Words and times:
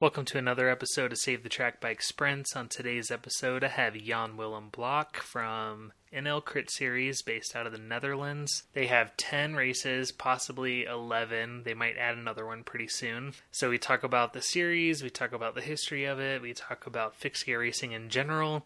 Welcome 0.00 0.24
to 0.24 0.38
another 0.38 0.70
episode 0.70 1.12
of 1.12 1.18
Save 1.18 1.42
the 1.42 1.50
Track 1.50 1.78
Bike 1.78 2.00
Sprints. 2.00 2.56
On 2.56 2.68
today's 2.68 3.10
episode, 3.10 3.62
I 3.62 3.68
have 3.68 3.92
Jan 3.92 4.38
Willem 4.38 4.70
Blok 4.70 5.18
from 5.18 5.92
NL 6.10 6.42
Crit 6.42 6.70
Series 6.70 7.20
based 7.20 7.54
out 7.54 7.66
of 7.66 7.72
the 7.72 7.78
Netherlands. 7.78 8.62
They 8.72 8.86
have 8.86 9.14
10 9.18 9.56
races, 9.56 10.10
possibly 10.10 10.84
11. 10.84 11.64
They 11.64 11.74
might 11.74 11.98
add 11.98 12.16
another 12.16 12.46
one 12.46 12.64
pretty 12.64 12.88
soon. 12.88 13.34
So, 13.52 13.68
we 13.68 13.76
talk 13.76 14.02
about 14.02 14.32
the 14.32 14.40
series, 14.40 15.02
we 15.02 15.10
talk 15.10 15.34
about 15.34 15.54
the 15.54 15.60
history 15.60 16.06
of 16.06 16.18
it, 16.18 16.40
we 16.40 16.54
talk 16.54 16.86
about 16.86 17.14
fixed 17.14 17.44
gear 17.44 17.60
racing 17.60 17.92
in 17.92 18.08
general, 18.08 18.64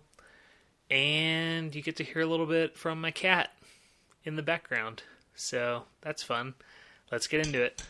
and 0.88 1.74
you 1.74 1.82
get 1.82 1.96
to 1.96 2.04
hear 2.04 2.22
a 2.22 2.26
little 2.26 2.46
bit 2.46 2.78
from 2.78 3.00
my 3.00 3.10
cat 3.10 3.50
in 4.22 4.36
the 4.36 4.42
background. 4.42 5.02
So, 5.34 5.86
that's 6.00 6.22
fun. 6.22 6.54
Let's 7.10 7.26
get 7.26 7.44
into 7.44 7.60
it. 7.60 7.82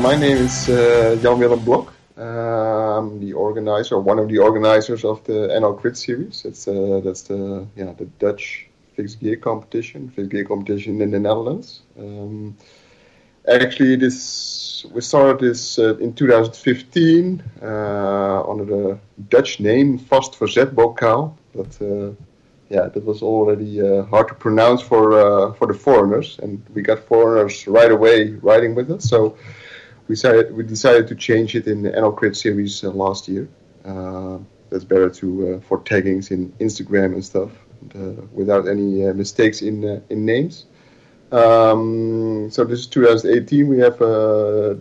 My 0.00 0.16
name 0.16 0.38
is 0.38 0.70
uh, 0.70 1.18
Jan 1.20 1.38
Willem 1.38 1.60
Blok. 1.60 1.92
I'm 2.16 3.20
the 3.20 3.34
organizer, 3.34 4.00
one 4.00 4.18
of 4.18 4.28
the 4.28 4.38
organizers 4.38 5.04
of 5.04 5.22
the 5.24 5.48
NL 5.60 5.78
Crit 5.78 5.94
series. 5.94 6.46
It's 6.46 6.66
uh, 6.66 7.02
that's 7.04 7.20
the 7.22 7.66
yeah 7.76 7.92
the 7.92 8.06
Dutch 8.18 8.66
fixed 8.96 9.20
gear 9.20 9.36
competition, 9.36 10.08
fixed 10.08 10.30
gear 10.30 10.44
competition 10.44 11.02
in 11.02 11.10
the 11.10 11.18
Netherlands. 11.18 11.82
Um, 11.98 12.56
actually, 13.46 13.96
this 13.96 14.86
we 14.90 15.02
started 15.02 15.38
this 15.38 15.78
uh, 15.78 15.98
in 15.98 16.14
2015 16.14 17.42
uh, 17.62 18.42
under 18.48 18.64
the 18.64 18.98
Dutch 19.28 19.60
name 19.60 19.98
Vast 19.98 20.32
Verzet 20.32 20.74
Bokaal. 20.74 21.36
But 21.54 21.76
uh, 21.82 22.12
yeah, 22.70 22.86
that 22.86 23.04
was 23.04 23.22
already 23.22 23.82
uh, 23.82 24.04
hard 24.04 24.28
to 24.28 24.34
pronounce 24.34 24.80
for 24.80 25.12
uh, 25.12 25.52
for 25.54 25.66
the 25.66 25.74
foreigners, 25.74 26.38
and 26.42 26.64
we 26.74 26.80
got 26.80 27.00
foreigners 27.00 27.66
right 27.66 27.90
away 27.90 28.30
riding 28.40 28.74
with 28.74 28.90
us. 28.90 29.04
So 29.04 29.36
we 30.10 30.16
decided 30.16 30.52
we 30.52 30.64
decided 30.64 31.06
to 31.06 31.14
change 31.14 31.54
it 31.54 31.68
in 31.68 31.82
the 31.82 31.90
NL 31.92 32.16
Crit 32.16 32.36
series 32.36 32.82
uh, 32.82 32.90
last 32.90 33.28
year. 33.28 33.48
Uh, 33.84 34.38
that's 34.68 34.82
better 34.82 35.08
to 35.08 35.26
uh, 35.54 35.60
for 35.60 35.78
taggings 35.84 36.32
in 36.32 36.50
Instagram 36.58 37.14
and 37.14 37.24
stuff, 37.24 37.52
and, 37.80 38.18
uh, 38.18 38.22
without 38.32 38.66
any 38.66 39.06
uh, 39.06 39.14
mistakes 39.14 39.62
in 39.62 40.02
in 40.10 40.26
names. 40.26 40.66
Um, 41.30 42.50
so 42.50 42.64
this 42.64 42.80
is 42.80 42.88
2018. 42.88 43.68
We 43.68 43.78
have 43.78 43.98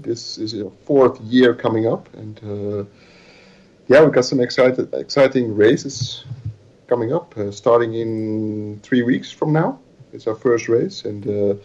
this 0.02 0.40
is 0.40 0.56
a 0.56 0.72
fourth 0.86 1.22
year 1.22 1.54
coming 1.54 1.86
up, 1.86 2.12
and 2.16 2.88
yeah, 3.88 4.04
we 4.04 4.10
got 4.12 4.26
some 4.26 4.40
excited 4.40 4.92
exciting 4.96 5.56
races 5.56 6.26
coming 6.88 7.14
up, 7.14 7.36
starting 7.52 7.94
in 7.94 8.80
three 8.82 9.04
weeks 9.04 9.32
from 9.32 9.54
now. 9.54 9.80
It's 10.12 10.26
our 10.26 10.34
first 10.34 10.68
race, 10.68 11.06
and 11.06 11.60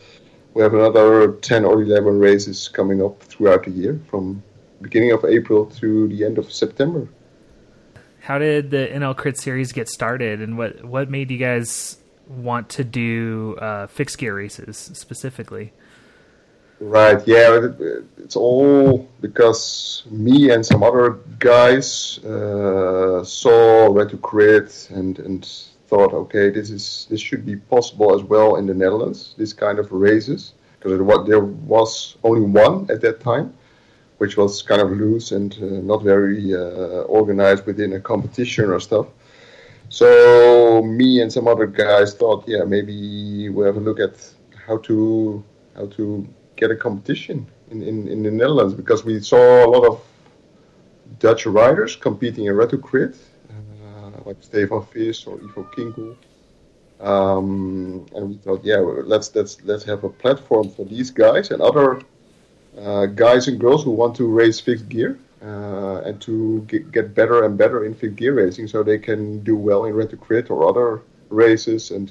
we 0.55 0.63
have 0.63 0.73
another 0.73 1.33
10 1.33 1.65
or 1.65 1.83
11 1.83 2.19
races 2.19 2.69
coming 2.69 3.03
up 3.03 3.21
throughout 3.25 3.65
the 3.65 3.71
year 3.71 4.01
from 4.09 4.43
beginning 4.81 5.13
of 5.13 5.25
April 5.25 5.67
to 5.67 6.09
the 6.09 6.25
end 6.25 6.39
of 6.39 6.53
September. 6.53 7.09
How 8.21 8.39
did 8.39 8.71
the 8.71 8.89
NL 8.91 9.17
Crit 9.17 9.37
series 9.37 9.73
get 9.73 9.89
started 9.89 10.41
and 10.41 10.57
what, 10.57 10.85
what 10.85 11.11
made 11.11 11.31
you 11.31 11.39
guys 11.39 11.99
want 12.27 12.71
to 12.71 12.85
do 12.85 13.57
uh, 13.61 13.87
fixed 13.89 14.17
gear 14.17 14.35
races 14.35 14.77
specifically? 14.95 15.73
Right, 16.81 17.27
yeah, 17.27 17.69
it's 18.19 18.37
all 18.37 19.09
because 19.21 20.03
me 20.11 20.51
and 20.51 20.65
some 20.65 20.83
other 20.83 21.19
guys 21.39 22.19
uh, 22.25 23.25
saw 23.25 23.93
Red 23.93 24.21
Crit 24.23 24.89
and, 24.91 25.19
and 25.19 25.49
thought, 25.87 26.13
okay, 26.13 26.51
this 26.51 26.71
is 26.71 27.07
this 27.11 27.21
should 27.21 27.45
be 27.45 27.57
possible 27.57 28.15
as 28.15 28.23
well 28.23 28.57
in 28.57 28.67
the 28.67 28.75
Netherlands. 28.75 29.35
This 29.37 29.53
kind 29.53 29.79
of 29.79 29.93
races 29.93 30.55
because 30.81 31.27
there 31.27 31.41
was 31.41 32.17
only 32.25 32.43
one 32.43 32.91
at 32.91 33.01
that 33.01 33.21
time, 33.21 33.55
which 34.19 34.37
was 34.37 34.63
kind 34.63 34.83
of 34.83 34.91
loose 34.91 35.33
and 35.33 35.55
uh, 35.63 35.67
not 35.67 36.03
very 36.03 36.55
uh, 36.55 37.03
organized 37.19 37.65
within 37.67 37.95
a 37.95 38.01
competition 38.01 38.71
or 38.71 38.81
stuff. 38.81 39.07
So 39.89 40.83
me 40.83 41.21
and 41.23 41.33
some 41.33 41.47
other 41.49 41.67
guys 41.67 42.15
thought, 42.15 42.45
yeah, 42.47 42.65
maybe 42.65 43.49
we 43.49 43.65
have 43.65 43.77
a 43.77 43.81
look 43.81 44.01
at 44.01 44.15
how 44.67 44.79
to 44.79 45.45
how 45.77 45.87
to 45.87 46.27
get 46.57 46.71
a 46.71 46.77
competition 46.77 47.47
in, 47.71 47.83
in, 47.83 48.09
in 48.09 48.23
the 48.23 48.31
Netherlands 48.31 48.75
because 48.75 49.05
we 49.05 49.21
saw 49.21 49.67
a 49.67 49.69
lot 49.69 49.85
of 49.87 50.01
Dutch 51.19 51.47
riders 51.47 51.97
competing 51.97 52.47
in 52.47 52.55
Red 52.55 52.71
Hook 52.71 52.83
Crit 52.83 53.17
like 54.27 54.37
Stefan 54.41 54.87
Vis 54.93 55.27
or 55.27 55.39
Ivo 55.39 55.65
Kinkel. 55.77 56.17
Um, 57.01 58.07
and 58.15 58.31
we 58.31 58.37
thought, 58.37 58.65
yeah, 58.65 58.79
let's 58.79 59.35
let's 59.35 59.63
let's 59.65 59.85
have 59.85 60.05
a 60.05 60.09
platform 60.09 60.71
for 60.71 60.85
these 60.85 61.11
guys 61.11 61.51
and 61.51 61.61
other 61.61 62.01
uh, 62.79 63.07
guys 63.07 63.49
and 63.49 63.59
girls 63.59 63.85
who 63.85 63.91
want 63.91 64.17
to 64.17 64.27
race 64.27 64.61
fixed 64.61 64.89
gear 64.89 65.19
uh, 65.43 66.01
and 66.05 66.21
to 66.23 66.63
get, 66.63 66.91
get, 66.93 67.15
better 67.15 67.45
and 67.45 67.59
better 67.59 67.85
in 67.85 67.95
fixed 67.95 68.17
gear 68.17 68.35
racing, 68.35 68.69
so 68.69 68.83
they 68.83 68.99
can 68.99 69.43
do 69.45 69.57
well 69.57 69.85
in 69.85 69.95
Red 69.95 70.11
Hook 70.11 70.21
Crit 70.21 70.51
or 70.51 70.69
other 70.69 71.03
races. 71.29 71.91
And 71.91 72.11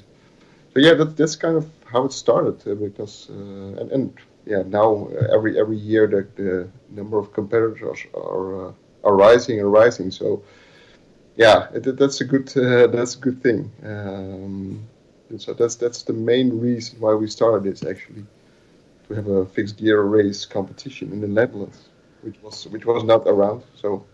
so 0.72 0.80
yeah, 0.80 0.94
that, 0.94 1.16
that's 1.16 1.36
kind 1.36 1.56
of 1.56 1.68
how 1.86 2.04
it 2.04 2.12
started 2.12 2.66
uh, 2.68 2.74
because 2.74 3.28
uh, 3.30 3.80
and, 3.80 3.90
and 3.90 4.14
yeah, 4.46 4.62
now 4.66 5.08
uh, 5.08 5.34
every 5.34 5.58
every 5.58 5.76
year 5.78 6.06
the, 6.06 6.42
the 6.42 6.68
number 6.90 7.18
of 7.18 7.32
competitors 7.32 8.00
are 8.14 8.68
uh, 8.68 8.72
are 9.02 9.16
rising 9.16 9.60
and 9.60 9.72
rising. 9.72 10.10
So 10.10 10.42
yeah, 11.36 11.68
it, 11.72 11.96
that's 11.96 12.20
a 12.20 12.24
good 12.24 12.56
uh, 12.56 12.86
that's 12.88 13.16
a 13.16 13.18
good 13.18 13.42
thing. 13.42 13.70
Um, 13.82 14.86
so 15.38 15.52
that's 15.52 15.74
that's 15.76 16.02
the 16.02 16.12
main 16.12 16.60
reason 16.60 17.00
why 17.00 17.14
we 17.14 17.26
started 17.26 17.64
this 17.64 17.84
actually 17.84 18.24
to 19.08 19.14
have 19.14 19.26
a 19.26 19.46
fixed 19.46 19.76
gear 19.76 20.02
race 20.02 20.44
competition 20.44 21.12
in 21.12 21.20
the 21.20 21.28
Netherlands, 21.28 21.88
which 22.22 22.36
was 22.42 22.66
which 22.68 22.86
was 22.86 23.02
not 23.04 23.26
around. 23.26 23.64
So 23.74 24.04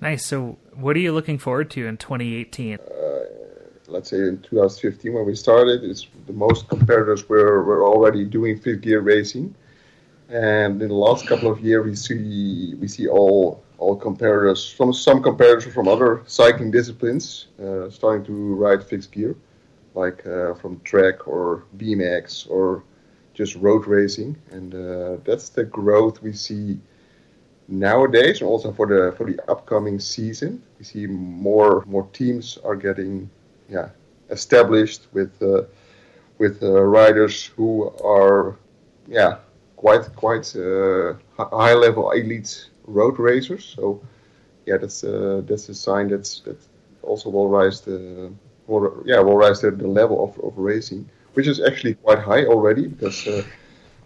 nice. 0.00 0.26
So 0.26 0.58
what 0.74 0.96
are 0.96 1.00
you 1.00 1.12
looking 1.12 1.38
forward 1.38 1.70
to 1.70 1.86
in 1.86 1.96
2018? 1.96 2.74
Uh, 2.74 3.20
let's 3.86 4.10
say 4.10 4.18
in 4.18 4.40
2015 4.42 5.14
when 5.14 5.24
we 5.24 5.34
started, 5.34 5.82
it's 5.82 6.06
the 6.26 6.32
most 6.34 6.68
competitors 6.68 7.28
were 7.28 7.62
were 7.64 7.84
already 7.84 8.24
doing 8.24 8.58
fixed 8.58 8.82
gear 8.82 9.00
racing, 9.00 9.54
and 10.28 10.82
in 10.82 10.88
the 10.88 10.94
last 10.94 11.26
couple 11.26 11.50
of 11.50 11.60
years 11.60 11.86
we 11.86 11.96
see 11.96 12.74
we 12.74 12.86
see 12.86 13.08
all 13.08 13.62
all 13.80 13.96
competitors, 13.96 14.74
some 14.76 14.92
some 14.92 15.22
competitors 15.22 15.72
from 15.72 15.88
other 15.88 16.22
cycling 16.26 16.70
disciplines, 16.70 17.48
uh, 17.62 17.88
starting 17.90 18.24
to 18.24 18.54
ride 18.54 18.84
fixed 18.84 19.10
gear, 19.10 19.34
like 19.94 20.24
uh, 20.26 20.54
from 20.54 20.80
track 20.80 21.26
or 21.26 21.64
BMX 21.78 22.48
or 22.48 22.84
just 23.34 23.56
road 23.56 23.86
racing, 23.86 24.36
and 24.50 24.74
uh, 24.74 25.16
that's 25.24 25.48
the 25.48 25.64
growth 25.64 26.22
we 26.22 26.32
see 26.32 26.78
nowadays, 27.68 28.40
and 28.40 28.48
also 28.48 28.70
for 28.70 28.86
the 28.86 29.16
for 29.16 29.24
the 29.24 29.40
upcoming 29.50 29.98
season. 29.98 30.62
We 30.78 30.84
see 30.84 31.06
more 31.06 31.82
more 31.86 32.06
teams 32.12 32.58
are 32.62 32.76
getting 32.76 33.30
yeah 33.68 33.88
established 34.28 35.06
with 35.12 35.32
uh, 35.42 35.62
with 36.38 36.62
uh, 36.62 36.82
riders 36.82 37.46
who 37.56 37.90
are 38.04 38.56
yeah 39.08 39.38
quite 39.76 40.14
quite 40.16 40.54
uh, 40.54 41.14
high 41.38 41.74
level 41.74 42.10
elite 42.10 42.68
road 42.90 43.18
racers. 43.18 43.64
So 43.64 44.00
yeah, 44.66 44.76
that's 44.78 45.04
uh, 45.04 45.42
that's 45.46 45.68
a 45.68 45.74
sign 45.74 46.08
that's 46.08 46.40
that 46.40 46.58
also 47.02 47.30
will 47.30 47.48
rise 47.48 47.80
the 47.80 48.30
yeah 49.04 49.20
will 49.20 49.36
rise 49.36 49.60
the, 49.60 49.70
the 49.70 49.88
level 49.88 50.22
of, 50.24 50.38
of 50.44 50.56
racing, 50.56 51.08
which 51.34 51.46
is 51.46 51.60
actually 51.60 51.94
quite 51.94 52.18
high 52.18 52.44
already 52.46 52.86
because 52.86 53.26
uh, 53.26 53.42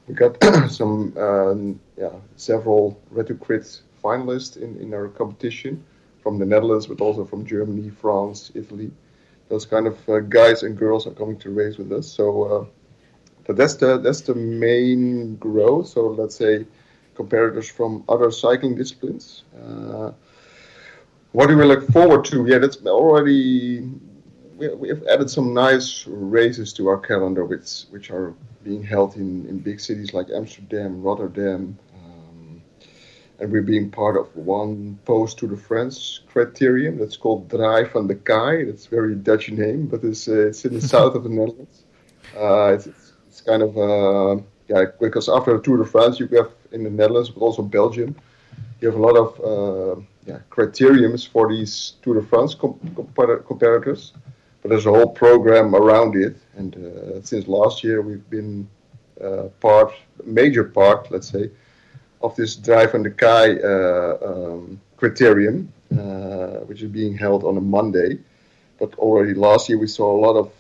we 0.08 0.14
got 0.14 0.36
some 0.70 1.16
um, 1.18 1.80
yeah 1.96 2.12
several 2.36 3.00
Red 3.10 3.28
Hook 3.28 3.40
Crit 3.40 3.80
finalists 4.02 4.56
in, 4.56 4.78
in 4.80 4.94
our 4.94 5.08
competition 5.08 5.82
from 6.22 6.38
the 6.38 6.46
Netherlands, 6.46 6.86
but 6.86 7.00
also 7.00 7.24
from 7.24 7.46
Germany, 7.46 7.90
France, 7.90 8.50
Italy. 8.54 8.90
Those 9.48 9.66
kind 9.66 9.86
of 9.86 10.08
uh, 10.08 10.20
guys 10.20 10.62
and 10.62 10.76
girls 10.76 11.06
are 11.06 11.10
coming 11.12 11.38
to 11.40 11.50
race 11.50 11.76
with 11.76 11.92
us. 11.92 12.06
So, 12.10 12.44
uh, 12.44 12.66
but 13.46 13.56
that's 13.56 13.74
the 13.74 13.98
that's 13.98 14.22
the 14.22 14.34
main 14.34 15.36
growth. 15.36 15.88
So 15.88 16.08
let's 16.08 16.36
say 16.36 16.66
competitors 17.14 17.68
from 17.68 18.04
other 18.08 18.30
cycling 18.30 18.74
disciplines. 18.76 19.44
Uh, 19.56 20.12
what 21.32 21.48
do 21.48 21.56
we 21.56 21.64
look 21.64 21.86
forward 21.90 22.24
to? 22.26 22.46
Yeah, 22.46 22.58
that's 22.58 22.76
already 22.86 23.88
we, 24.56 24.88
have 24.88 25.04
added 25.06 25.30
some 25.30 25.52
nice 25.52 26.06
races 26.06 26.72
to 26.74 26.88
our 26.88 26.98
calendar, 26.98 27.44
which 27.44 27.84
which 27.90 28.10
are 28.10 28.34
being 28.62 28.82
held 28.82 29.16
in, 29.16 29.46
in 29.46 29.58
big 29.58 29.80
cities 29.80 30.14
like 30.14 30.28
Amsterdam, 30.34 31.02
Rotterdam, 31.02 31.78
um, 31.94 32.62
and 33.38 33.50
we're 33.50 33.62
being 33.62 33.90
part 33.90 34.16
of 34.16 34.34
one 34.36 34.98
post 35.04 35.38
Tour 35.38 35.50
de 35.50 35.56
France 35.56 36.20
criterium 36.32 36.98
that's 36.98 37.16
called 37.16 37.48
Draai 37.48 37.92
van 37.92 38.06
de 38.06 38.14
Kaai. 38.14 38.68
It's 38.68 38.86
a 38.86 38.90
very 38.90 39.14
Dutch 39.14 39.50
name, 39.50 39.86
but 39.86 40.02
it's 40.04 40.28
uh, 40.28 40.48
it's 40.48 40.64
in 40.64 40.74
the 40.74 40.80
south 40.94 41.14
of 41.14 41.24
the 41.24 41.30
Netherlands. 41.30 41.84
Uh, 42.36 42.72
it's, 42.74 42.86
it's, 42.86 43.12
it's, 43.28 43.40
kind 43.40 43.62
of 43.62 43.76
uh, 43.76 44.42
yeah, 44.68 44.84
because 45.00 45.28
after 45.28 45.56
the 45.56 45.62
Tour 45.62 45.78
de 45.78 45.84
France, 45.84 46.18
you 46.18 46.26
have 46.28 46.50
in 46.72 46.84
the 46.84 46.90
Netherlands, 46.90 47.30
but 47.30 47.40
also 47.40 47.62
Belgium, 47.62 48.16
you 48.80 48.90
have 48.90 48.98
a 48.98 49.02
lot 49.02 49.16
of 49.16 49.40
uh, 49.40 50.00
yeah, 50.26 50.38
criteriums 50.50 51.28
for 51.28 51.48
these 51.48 51.94
Tour 52.02 52.20
de 52.20 52.26
France 52.26 52.54
com- 52.54 52.78
competitors. 53.46 54.12
but 54.62 54.70
there's 54.70 54.86
a 54.86 54.90
whole 54.90 55.08
program 55.08 55.74
around 55.74 56.16
it. 56.16 56.36
And 56.56 56.74
uh, 56.76 57.22
since 57.22 57.46
last 57.46 57.84
year, 57.84 58.00
we've 58.00 58.28
been 58.30 58.68
uh, 59.20 59.48
part, 59.60 59.92
major 60.24 60.64
part, 60.64 61.10
let's 61.10 61.28
say, 61.28 61.50
of 62.22 62.34
this 62.36 62.56
Draai 62.56 62.90
van 62.90 63.02
de 63.02 63.10
Kaai 63.10 63.62
um, 64.22 64.80
criterium, 64.96 65.68
which 66.66 66.82
is 66.82 66.90
being 66.90 67.16
held 67.16 67.44
on 67.44 67.58
a 67.58 67.60
Monday. 67.60 68.18
But 68.78 68.94
already 68.94 69.34
last 69.34 69.68
year, 69.68 69.78
we 69.78 69.86
saw 69.86 70.16
a 70.16 70.18
lot 70.18 70.36
of, 70.36 70.52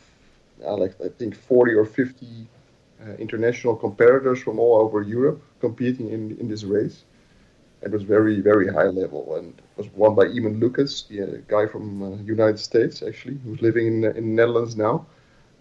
uh, 0.64 0.76
like 0.76 0.94
I 1.04 1.08
think, 1.08 1.34
40 1.34 1.74
or 1.74 1.84
50 1.84 2.26
uh, 2.26 2.53
international 3.18 3.76
competitors 3.76 4.40
from 4.42 4.58
all 4.58 4.80
over 4.80 5.02
Europe 5.02 5.42
competing 5.60 6.10
in 6.10 6.36
in 6.38 6.48
this 6.48 6.64
race. 6.64 7.04
It 7.82 7.90
was 7.90 8.02
very 8.02 8.40
very 8.40 8.68
high 8.68 8.90
level 9.02 9.36
and 9.36 9.60
was 9.76 9.88
won 9.94 10.14
by 10.14 10.24
Eamon 10.26 10.60
Lucas, 10.60 11.02
the 11.02 11.22
uh, 11.22 11.26
guy 11.48 11.66
from 11.66 12.02
uh, 12.02 12.16
United 12.22 12.58
States 12.58 13.02
actually, 13.02 13.38
who's 13.44 13.60
living 13.60 13.86
in 13.86 14.04
in 14.04 14.24
the 14.28 14.34
Netherlands 14.40 14.76
now. 14.76 15.06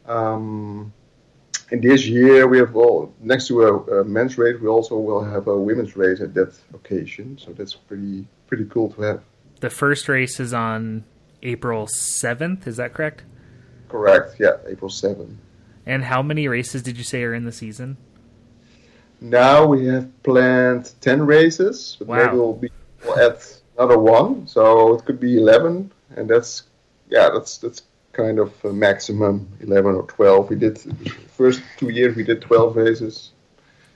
Um, 0.06 0.94
and 1.72 1.82
this 1.82 2.06
year 2.06 2.48
we 2.48 2.58
have 2.60 2.74
well 2.74 3.14
next 3.20 3.48
to 3.48 3.64
a, 3.64 4.02
a, 4.02 4.04
men's 4.04 4.38
race, 4.38 4.60
we 4.62 4.68
also 4.68 4.96
will 4.98 5.24
have 5.24 5.48
a 5.48 5.58
women's 5.58 5.96
race 5.96 6.22
at 6.22 6.34
that 6.36 6.54
occasion. 6.74 7.38
So 7.38 7.52
that's 7.52 7.74
pretty 7.74 8.28
pretty 8.48 8.66
cool 8.66 8.92
to 8.94 9.02
have. 9.02 9.22
The 9.60 9.70
first 9.70 10.08
race 10.08 10.40
is 10.40 10.54
on 10.54 11.04
April 11.42 11.88
seventh. 11.88 12.68
Is 12.68 12.78
that 12.78 12.94
correct? 12.94 13.24
Correct. 13.90 14.36
Yeah, 14.40 14.58
April 14.68 14.90
seventh. 14.90 15.38
And 15.86 16.06
how 16.06 16.22
many 16.22 16.48
races 16.48 16.82
did 16.82 16.98
you 16.98 17.04
say 17.04 17.24
are 17.24 17.34
in 17.34 17.46
the 17.46 17.52
season? 17.52 17.98
Now 19.20 19.66
we 19.66 19.86
have 19.88 20.24
planned 20.24 20.92
10 21.02 21.26
races, 21.26 21.96
but 22.00 22.08
wow. 22.08 22.18
maybe 22.18 22.38
we'll, 22.38 22.54
be, 22.54 22.70
add 23.18 23.38
another 23.78 23.98
one. 23.98 24.48
So 24.48 24.96
it 24.96 25.06
could 25.06 25.20
be 25.20 25.38
11. 25.38 25.92
And 26.16 26.30
that's, 26.30 26.64
yeah, 27.10 27.30
that's, 27.34 27.58
that's 27.58 27.84
kind 28.12 28.40
of 28.40 28.54
a 28.66 28.72
maximum 28.74 29.48
11 29.62 29.96
or 29.96 30.04
12. 30.04 30.50
We 30.50 30.56
did, 30.56 30.80
first 31.38 31.62
two 31.78 31.90
years 31.90 32.16
we 32.16 32.24
did 32.24 32.42
12 32.42 32.76
races. 32.76 33.32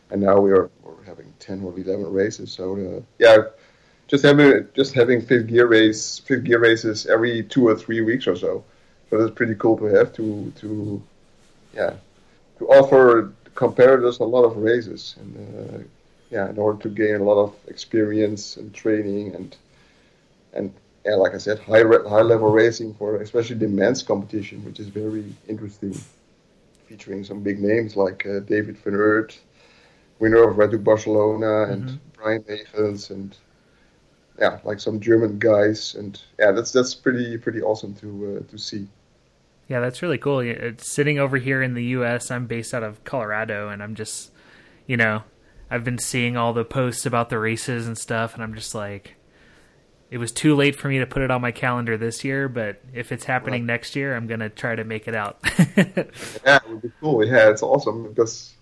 And 0.10 0.22
now 0.22 0.40
we 0.40 0.52
are 0.52 0.70
we're 0.84 1.04
having 1.06 1.34
10 1.40 1.62
or 1.64 1.78
11 1.78 2.12
races. 2.12 2.52
So, 2.52 2.78
uh, 2.78 3.02
yeah, 3.20 3.38
just 4.08 4.24
having, 4.24 4.68
just 4.74 4.94
having 4.94 5.22
fixed 5.22 5.48
gear 5.48 5.68
race, 5.68 6.20
fixed 6.20 6.46
gear 6.46 6.60
races 6.60 7.06
every 7.06 7.44
two 7.44 7.68
or 7.68 7.76
three 7.76 8.00
weeks 8.02 8.28
or 8.28 8.36
so. 8.36 8.64
So 9.10 9.18
that's 9.18 9.36
pretty 9.36 9.56
cool 9.56 9.78
to 9.78 9.86
have 9.86 10.14
to, 10.14 10.54
to, 10.60 11.02
yeah, 11.74 11.94
to 12.60 12.68
offer 12.68 13.34
competitors 13.56 14.20
a 14.20 14.24
lot 14.24 14.44
of 14.44 14.58
races, 14.58 15.16
and 15.20 15.36
uh, 15.38 15.78
yeah, 16.30 16.50
in 16.50 16.58
order 16.58 16.82
to 16.84 16.90
gain 16.90 17.16
a 17.16 17.24
lot 17.24 17.42
of 17.42 17.56
experience 17.68 18.58
and 18.58 18.74
training 18.74 19.36
and 19.36 19.56
and 20.54 20.74
yeah, 21.06 21.16
like 21.16 21.34
I 21.34 21.38
said, 21.38 21.60
high 21.60 21.84
high 21.84 22.22
level 22.22 22.50
racing 22.52 22.94
for 22.96 23.22
especially 23.22 23.56
the 23.58 23.68
men's 23.68 24.04
competition, 24.04 24.64
which 24.66 24.80
is 24.80 24.88
very 24.88 25.24
interesting, 25.48 25.96
featuring 26.86 27.24
some 27.24 27.42
big 27.42 27.60
names 27.60 27.96
like 27.96 28.26
uh, 28.26 28.40
David 28.40 28.78
van 28.78 28.94
Eerd, 28.94 29.38
winner 30.20 30.44
of 30.44 30.58
Red 30.58 30.72
Hook 30.72 30.84
Barcelona, 30.84 31.72
and 31.72 31.84
mm-hmm. 31.84 31.96
Brian 32.16 32.44
Megens, 32.44 33.10
and 33.10 33.38
yeah, 34.38 34.60
like 34.66 34.80
some 34.80 35.00
German 35.00 35.40
guys, 35.40 35.96
and 35.96 36.22
yeah, 36.38 36.52
that's 36.52 36.72
that's 36.72 36.94
pretty 36.94 37.38
pretty 37.38 37.62
awesome 37.62 37.94
to 37.96 38.10
uh, 38.46 38.52
to 38.52 38.58
see. 38.58 38.88
Yeah, 39.68 39.82
that's 39.82 40.02
really 40.02 40.18
cool. 40.18 40.40
It's 40.40 40.90
sitting 40.90 41.20
over 41.20 41.38
here 41.38 41.62
in 41.62 41.74
the 41.74 41.84
U.S. 41.86 42.32
I'm 42.32 42.46
based 42.46 42.74
out 42.74 42.84
of 42.84 43.04
Colorado, 43.04 43.70
and 43.70 43.84
I'm 43.84 43.96
just, 43.96 44.32
you 44.86 44.96
know, 44.96 45.24
I've 45.70 45.84
been 45.84 45.98
seeing 45.98 46.38
all 46.38 46.54
the 46.54 46.64
posts 46.64 47.06
about 47.06 47.30
the 47.30 47.38
races 47.38 47.88
and 47.88 47.98
stuff, 47.98 48.34
and 48.34 48.42
I'm 48.42 48.56
just 48.56 48.74
like, 48.74 49.16
it 50.10 50.20
was 50.20 50.32
too 50.32 50.56
late 50.56 50.76
for 50.76 50.88
me 50.88 51.00
to 51.00 51.06
put 51.06 51.22
it 51.22 51.32
on 51.32 51.42
my 51.42 51.52
calendar 51.52 51.98
this 51.98 52.24
year, 52.24 52.48
but 52.48 52.82
if 52.94 53.12
it's 53.12 53.26
happening 53.26 53.64
right. 53.64 53.74
next 53.74 53.96
year, 53.96 54.16
I'm 54.16 54.26
gonna 54.26 54.50
try 54.50 54.76
to 54.76 54.86
make 54.86 55.08
it 55.08 55.16
out. 55.16 55.38
yeah, 55.76 56.56
it 56.56 56.70
would 56.70 56.82
be 56.82 56.92
cool. 57.02 57.26
Yeah, 57.26 57.50
it's 57.50 57.62
awesome 57.62 58.08
because, 58.08 58.54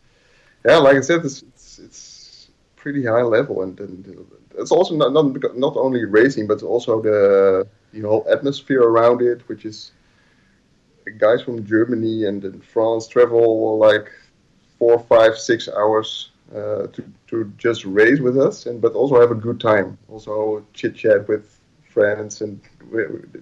yeah, 0.66 0.78
like 0.78 0.98
I 0.98 1.02
said, 1.02 1.24
it's 1.24 1.44
it's, 1.44 1.78
it's 1.78 2.48
pretty 2.76 3.06
high 3.06 3.22
level, 3.22 3.62
and, 3.62 3.80
and 3.80 4.26
it's 4.58 4.72
also 4.72 4.96
not, 4.96 5.14
not 5.14 5.56
not 5.56 5.78
only 5.78 6.04
racing, 6.06 6.48
but 6.48 6.64
also 6.64 7.00
the 7.00 7.68
the 7.94 8.02
whole 8.02 8.26
atmosphere 8.28 8.82
around 8.82 9.22
it, 9.22 9.48
which 9.48 9.66
is 9.66 9.92
guys 11.12 11.42
from 11.42 11.66
Germany 11.66 12.26
and 12.26 12.44
in 12.44 12.62
France 12.62 13.08
travel 13.08 13.78
like 13.78 14.12
four, 14.80 15.00
five, 15.00 15.38
six 15.38 15.70
hours 15.70 16.32
uh, 16.54 16.88
to 16.88 17.04
to 17.28 17.52
just 17.58 17.86
race 17.86 18.20
with 18.20 18.38
us, 18.40 18.66
and 18.66 18.82
but 18.82 18.94
also 18.94 19.20
have 19.20 19.32
a 19.32 19.36
good 19.36 19.60
time. 19.60 19.98
Also 20.10 20.66
chit 20.74 20.96
chat 20.96 21.28
with 21.28 21.60
friends, 21.90 22.42
and 22.42 22.62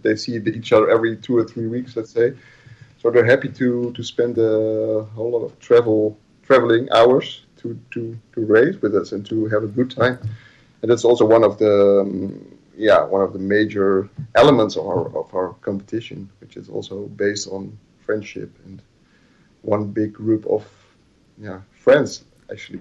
they 0.01 0.15
see 0.15 0.37
each 0.37 0.71
other 0.71 0.89
every 0.89 1.17
two 1.17 1.37
or 1.37 1.43
three 1.43 1.67
weeks, 1.67 1.95
let's 1.95 2.11
say. 2.11 2.33
So 3.01 3.11
they're 3.11 3.25
happy 3.25 3.49
to 3.49 3.91
to 3.91 4.03
spend 4.03 4.37
a 4.37 5.03
whole 5.15 5.31
lot 5.31 5.43
of 5.43 5.59
travel 5.59 6.17
traveling 6.43 6.87
hours 6.91 7.45
to 7.57 7.77
to 7.91 8.17
to 8.33 8.45
race 8.45 8.81
with 8.81 8.95
us 8.95 9.11
and 9.11 9.25
to 9.25 9.47
have 9.47 9.63
a 9.63 9.67
good 9.67 9.91
time. 9.91 10.17
And 10.81 10.91
that's 10.91 11.05
also 11.05 11.25
one 11.25 11.43
of 11.43 11.57
the 11.57 12.01
um, 12.01 12.52
yeah 12.75 13.03
one 13.03 13.21
of 13.21 13.33
the 13.33 13.39
major 13.39 14.09
elements 14.35 14.75
of 14.75 14.85
our 14.85 15.07
of 15.17 15.33
our 15.33 15.53
competition, 15.61 16.29
which 16.39 16.57
is 16.57 16.69
also 16.69 17.07
based 17.07 17.47
on 17.47 17.77
friendship 18.05 18.51
and 18.65 18.81
one 19.61 19.87
big 19.87 20.13
group 20.13 20.45
of 20.47 20.65
yeah 21.37 21.61
friends 21.71 22.23
actually. 22.51 22.79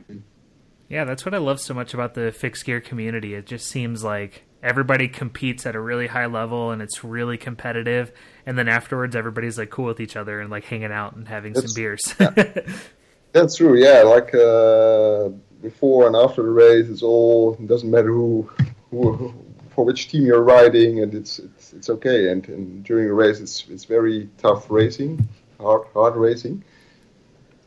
Yeah, 0.88 1.04
that's 1.04 1.24
what 1.24 1.32
I 1.32 1.38
love 1.38 1.58
so 1.58 1.72
much 1.72 1.94
about 1.94 2.12
the 2.12 2.32
fixed 2.32 2.66
gear 2.66 2.80
community. 2.80 3.34
It 3.34 3.46
just 3.46 3.66
seems 3.66 4.04
like 4.04 4.44
everybody 4.62 5.08
competes 5.08 5.64
at 5.64 5.74
a 5.74 5.80
really 5.80 6.06
high 6.06 6.26
level 6.26 6.70
and 6.70 6.82
it's 6.82 7.02
really 7.02 7.38
competitive 7.38 8.12
and 8.46 8.58
then 8.58 8.68
afterwards 8.68 9.16
everybody's 9.16 9.58
like 9.58 9.70
cool 9.70 9.86
with 9.86 10.00
each 10.00 10.16
other 10.16 10.40
and 10.40 10.50
like 10.50 10.64
hanging 10.64 10.92
out 10.92 11.16
and 11.16 11.26
having 11.26 11.54
that's, 11.54 11.72
some 11.72 11.74
beers. 11.74 12.14
yeah. 12.20 12.52
That's 13.32 13.56
true. 13.56 13.78
Yeah, 13.78 14.02
like 14.02 14.34
uh, 14.34 15.30
before 15.62 16.06
and 16.06 16.14
after 16.14 16.42
the 16.42 16.50
race, 16.50 16.88
it's 16.90 17.02
all 17.02 17.54
it 17.54 17.66
doesn't 17.66 17.90
matter 17.90 18.12
who 18.12 18.50
who 18.90 19.34
for 19.74 19.84
which 19.84 20.08
team 20.08 20.24
you're 20.24 20.42
riding, 20.42 21.00
and 21.02 21.14
it's 21.14 21.38
it's, 21.38 21.72
it's 21.72 21.90
okay. 21.90 22.30
And, 22.30 22.46
and 22.48 22.84
during 22.84 23.08
a 23.08 23.14
race, 23.14 23.40
it's 23.40 23.68
it's 23.68 23.84
very 23.84 24.28
tough 24.38 24.70
racing, 24.70 25.26
hard 25.60 25.86
hard 25.94 26.16
racing. 26.16 26.64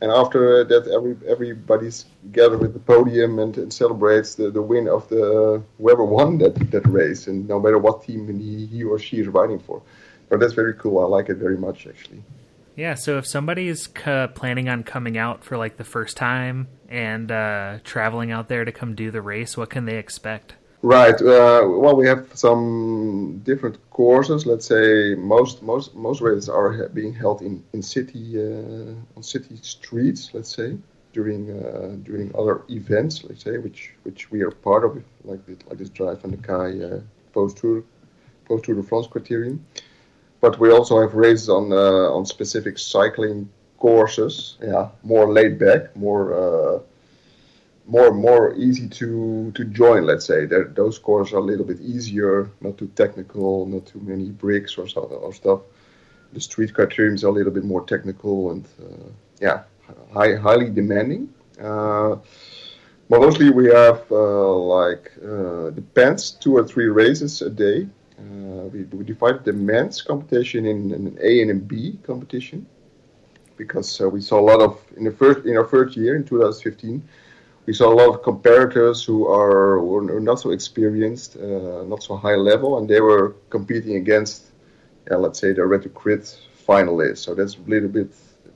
And 0.02 0.12
after 0.12 0.64
that, 0.64 0.88
every 0.88 1.16
everybody's 1.28 2.06
gathered 2.32 2.64
at 2.64 2.74
the 2.74 2.80
podium 2.80 3.40
and, 3.40 3.58
and 3.58 3.72
celebrates 3.72 4.36
the, 4.36 4.52
the 4.52 4.62
win 4.62 4.88
of 4.88 5.08
the 5.10 5.64
whoever 5.78 6.04
won 6.04 6.38
that, 6.40 6.56
that 6.72 6.86
race, 6.88 7.28
and 7.28 7.48
no 7.48 7.60
matter 7.60 7.78
what 7.78 8.04
team 8.04 8.28
he, 8.40 8.66
he 8.66 8.84
or 8.84 9.00
she 9.00 9.20
is 9.20 9.28
riding 9.28 9.60
for. 9.60 9.82
So 10.30 10.38
that's 10.38 10.54
very 10.54 10.74
cool. 10.74 11.00
I 11.00 11.08
like 11.08 11.30
it 11.30 11.38
very 11.38 11.58
much, 11.58 11.88
actually. 11.88 12.24
Yeah, 12.76 12.96
so 12.96 13.18
if 13.18 13.26
somebody 13.26 13.70
is 13.70 13.88
planning 13.88 14.68
on 14.68 14.84
coming 14.84 15.18
out 15.18 15.46
for 15.46 15.58
like 15.58 15.78
the 15.78 15.86
first 15.86 16.18
time 16.18 16.68
and 16.90 17.32
uh, 17.32 17.78
traveling 17.86 18.32
out 18.32 18.50
there 18.50 18.66
to 18.66 18.72
come 18.72 18.96
do 18.96 19.12
the 19.12 19.22
race, 19.22 19.56
what 19.56 19.70
can 19.70 19.86
they 19.86 19.98
expect? 19.98 20.56
Right. 20.86 21.20
Uh, 21.20 21.64
well, 21.68 21.96
we 21.96 22.06
have 22.06 22.28
some 22.36 23.42
different 23.44 23.80
courses. 23.90 24.46
Let's 24.46 24.68
say 24.68 25.16
most 25.16 25.64
most 25.64 25.96
most 25.96 26.22
races 26.22 26.48
are 26.48 26.90
being 26.90 27.12
held 27.12 27.42
in 27.42 27.64
in 27.74 27.82
city 27.82 28.26
uh, 28.38 29.18
on 29.18 29.24
city 29.24 29.58
streets. 29.64 30.30
Let's 30.36 30.54
say 30.56 30.78
during 31.12 31.50
uh, 31.50 31.96
during 32.04 32.32
other 32.36 32.62
events. 32.70 33.24
Let's 33.24 33.44
say 33.44 33.58
which 33.58 33.94
which 34.04 34.30
we 34.30 34.44
are 34.44 34.52
part 34.52 34.84
of, 34.86 35.04
like 35.24 35.44
this, 35.48 35.58
like 35.68 35.80
this 35.80 35.90
Draai 35.90 36.22
van 36.22 36.30
de 36.30 36.38
Kaai 36.38 36.72
uh, 36.84 37.00
post 37.34 37.58
tour 37.58 37.84
post 38.48 38.66
tour 38.66 38.76
de 38.76 38.84
France 38.84 39.08
criterium. 39.08 39.58
But 40.40 40.60
we 40.60 40.70
also 40.72 41.02
have 41.02 41.16
races 41.16 41.50
on 41.50 41.74
uh, 41.74 42.16
on 42.16 42.28
specific 42.28 42.78
cycling 42.78 43.50
courses. 43.80 44.58
Yeah, 44.62 44.90
more 45.02 45.34
laid 45.34 45.58
back, 45.58 45.96
more 45.96 46.24
uh, 46.44 46.80
more 47.88 48.12
more 48.14 48.56
easy 48.56 48.88
to 48.88 49.52
to 49.52 49.66
join. 49.66 50.06
Let's 50.06 50.26
say 50.26 50.46
that 50.46 50.76
those 50.76 50.98
courses 50.98 51.34
are 51.34 51.38
a 51.38 51.44
little 51.44 51.66
bit 51.66 51.80
easier, 51.82 52.50
not 52.62 52.78
too 52.78 52.88
technical, 52.96 53.66
not 53.66 53.86
too 53.86 54.00
many 54.00 54.30
bricks 54.30 54.78
or, 54.78 54.88
or 54.98 55.34
stuff. 55.34 55.62
The 56.34 56.42
street 56.42 56.74
criteriums 56.74 57.24
are 57.24 57.28
a 57.28 57.32
little 57.32 57.52
bit 57.52 57.64
more 57.64 57.86
technical 57.86 58.52
and 58.52 58.66
uh, 58.82 59.10
yeah, 59.40 59.64
high, 60.14 60.36
highly 60.36 60.70
demanding. 60.70 61.34
Uh, 61.62 62.18
mostly 63.10 63.52
we 63.52 63.68
have 63.68 64.04
uh, 64.12 64.54
like 64.54 65.12
uh, 65.24 65.70
depends 65.70 66.32
two 66.32 66.58
or 66.58 66.64
three 66.64 66.88
races 66.88 67.42
a 67.42 67.50
day. 67.50 67.88
Uh, 68.18 68.68
we, 68.72 68.84
we 68.84 69.04
divided 69.04 69.44
the 69.44 69.54
men's 69.54 70.02
competition 70.02 70.66
in, 70.66 70.92
in 70.92 71.08
an 71.08 71.18
A 71.22 71.42
and 71.42 71.52
a 71.52 71.56
B 71.56 72.00
competition 72.04 72.66
because 73.58 74.02
uh, 74.02 74.10
we 74.10 74.22
saw 74.22 74.40
a 74.40 74.46
lot 74.52 74.60
of 74.60 74.82
in 74.98 75.04
the 75.04 75.12
first 75.12 75.46
in 75.46 75.56
our 75.56 75.66
first 75.66 75.96
year 75.96 76.16
in 76.16 76.24
2015 76.24 77.04
we 77.66 77.74
saw 77.74 77.92
a 77.92 77.96
lot 77.96 78.10
of 78.10 78.22
competitors 78.22 79.04
who 79.04 79.28
are 79.28 79.82
not 80.20 80.40
so 80.40 80.52
experienced, 80.52 81.36
uh, 81.38 81.84
not 81.84 82.04
so 82.04 82.16
high 82.16 82.36
level, 82.36 82.78
and 82.78 82.88
they 82.88 83.02
were 83.02 83.36
competing 83.50 83.96
against, 83.96 84.52
yeah, 85.10 85.18
let's 85.18 85.40
say, 85.40 85.52
the 85.52 85.66
Red 85.66 85.92
Crit 85.94 86.38
finalists. 86.68 87.20
So 87.20 87.34
that's 87.34 87.56
a 87.56 87.70
little 87.70 87.90
bit, 87.90 88.12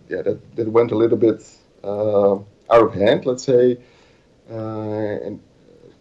yeah, 0.09 0.21
that, 0.21 0.55
that 0.55 0.67
went 0.69 0.91
a 0.91 0.95
little 0.95 1.17
bit 1.17 1.43
uh, 1.83 2.35
out 2.35 2.83
of 2.83 2.93
hand, 2.93 3.25
let's 3.25 3.43
say. 3.43 3.77
Uh, 4.49 5.25
and 5.25 5.39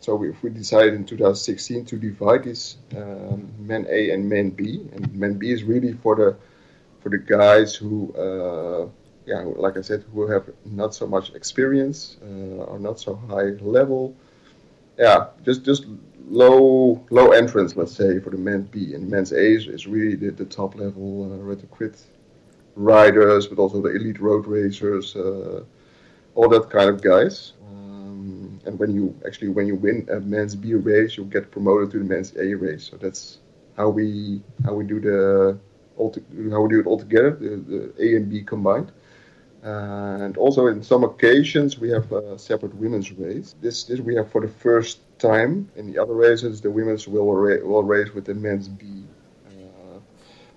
so 0.01 0.15
we, 0.15 0.31
we 0.43 0.51
decided 0.51 0.95
in 0.95 1.05
2016 1.05 1.85
to 1.87 1.97
divide 1.97 2.45
these 2.45 2.77
um, 2.97 3.51
men 3.59 3.87
A 3.89 4.11
and 4.11 4.29
men 4.29 4.51
B, 4.51 4.87
and 4.93 5.15
men 5.15 5.35
B 5.35 5.51
is 5.51 5.65
really 5.65 5.93
for 5.95 6.15
the 6.15 6.37
for 7.01 7.11
the 7.11 7.19
guys 7.19 7.75
who, 7.75 8.13
uh, 8.15 8.89
yeah, 9.29 9.43
like 9.67 9.77
I 9.77 9.83
said, 9.83 10.05
who 10.13 10.27
have 10.27 10.49
not 10.65 10.95
so 10.95 11.07
much 11.07 11.35
experience, 11.35 12.17
uh, 12.23 12.65
are 12.73 12.79
not 12.79 12.99
so 12.99 13.15
high 13.15 13.51
level. 13.61 14.17
Yeah, 14.99 15.27
just 15.45 15.65
just 15.65 15.85
low 16.29 17.05
low 17.11 17.33
entrance, 17.33 17.77
let's 17.77 17.93
say, 17.93 18.21
for 18.21 18.31
the 18.31 18.39
men's 18.39 18.69
B 18.69 18.95
and 18.95 19.09
men's 19.09 19.33
A 19.33 19.47
is, 19.59 19.67
is 19.67 19.87
really 19.87 20.17
the, 20.17 20.31
the 20.31 20.47
top 20.47 20.77
level 20.77 21.31
uh, 21.31 21.37
Red 21.49 21.61
Crit 21.71 21.97
riders, 22.75 23.47
but 23.47 23.59
also 23.59 23.83
the 23.83 23.95
elite 23.95 24.21
road 24.21 24.47
racers, 24.47 25.15
uh, 25.15 25.63
all 26.35 26.49
that 26.49 26.71
kind 26.71 26.89
of 26.89 27.03
guys. 27.03 27.53
Um, 27.69 28.61
and 28.65 28.79
when 28.79 28.91
you 28.95 29.15
actually 29.27 29.49
when 29.49 29.67
you 29.67 29.77
win 29.77 30.09
a 30.11 30.21
men's 30.21 30.57
B 30.57 30.73
race, 30.75 31.19
you 31.19 31.25
get 31.25 31.51
promoted 31.51 31.91
to 31.93 31.99
the 31.99 32.05
men's 32.05 32.35
A 32.37 32.55
race. 32.55 32.85
So 32.91 32.97
that's 32.97 33.41
how 33.77 33.91
we 33.91 34.41
how 34.65 34.73
we 34.73 34.85
do 34.85 35.01
the 35.01 35.59
how 36.53 36.61
we 36.63 36.69
do 36.75 36.81
it 36.81 36.87
all 36.87 36.99
together, 36.99 37.31
the, 37.33 37.51
the 37.73 37.81
A 38.05 38.17
and 38.17 38.31
B 38.31 38.43
combined. 38.43 38.91
And 39.63 40.37
also 40.37 40.69
in 40.69 40.83
some 40.83 41.03
occasions 41.05 41.79
we 41.79 41.91
have 41.91 42.13
a 42.13 42.39
separate 42.39 42.75
women's 42.75 43.11
race. 43.13 43.55
This 43.61 43.85
this 43.85 44.01
we 44.01 44.15
have 44.15 44.31
for 44.31 44.41
the 44.41 44.49
first 44.49 45.01
time. 45.19 45.69
In 45.77 45.91
the 45.91 45.99
other 45.99 46.15
races, 46.15 46.61
the 46.61 46.71
women's 46.71 47.09
will 47.09 47.33
ra- 47.33 47.65
will 47.65 47.83
race 47.83 48.15
with 48.15 48.25
the 48.25 48.35
men's 48.35 48.69
B. 48.69 49.05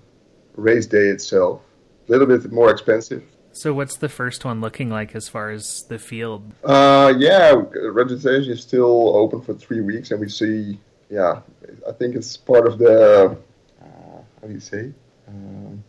race 0.56 0.86
day 0.86 1.08
itself. 1.08 1.62
A 2.08 2.12
little 2.12 2.28
bit 2.28 2.52
more 2.52 2.72
expensive. 2.72 3.24
So, 3.54 3.74
what's 3.74 3.98
the 3.98 4.10
first 4.10 4.46
one 4.46 4.62
looking 4.62 4.90
like 4.90 5.16
as 5.16 5.30
far 5.30 5.52
as 5.52 5.86
the 5.88 6.00
field? 6.00 6.52
Uh, 6.64 7.14
yeah, 7.18 7.54
registration 7.92 8.52
is 8.52 8.62
still 8.62 9.16
open 9.16 9.42
for 9.42 9.54
three 9.54 9.82
weeks, 9.82 10.12
and 10.12 10.20
we 10.20 10.30
see. 10.30 10.80
Yeah, 11.10 11.42
I 11.88 11.92
think 11.92 12.16
it's 12.16 12.36
part 12.36 12.66
of 12.66 12.80
the. 12.80 13.38
Uh, 13.80 13.86
how 14.42 14.48
do 14.48 14.54
you 14.54 14.60
say? 14.60 14.92
Um, 15.28 15.84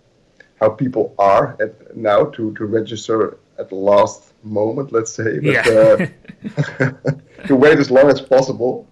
how 0.60 0.68
people 0.68 1.14
are 1.18 1.56
at, 1.60 1.96
now 1.96 2.26
to, 2.26 2.54
to 2.54 2.64
register 2.66 3.38
at 3.58 3.68
the 3.70 3.74
last 3.74 4.32
moment, 4.42 4.92
let's 4.92 5.12
say. 5.12 5.38
But, 5.38 5.66
yeah. 5.66 6.86
uh, 6.86 6.90
to 7.46 7.56
wait 7.56 7.78
as 7.78 7.90
long 7.90 8.10
as 8.10 8.20
possible. 8.20 8.86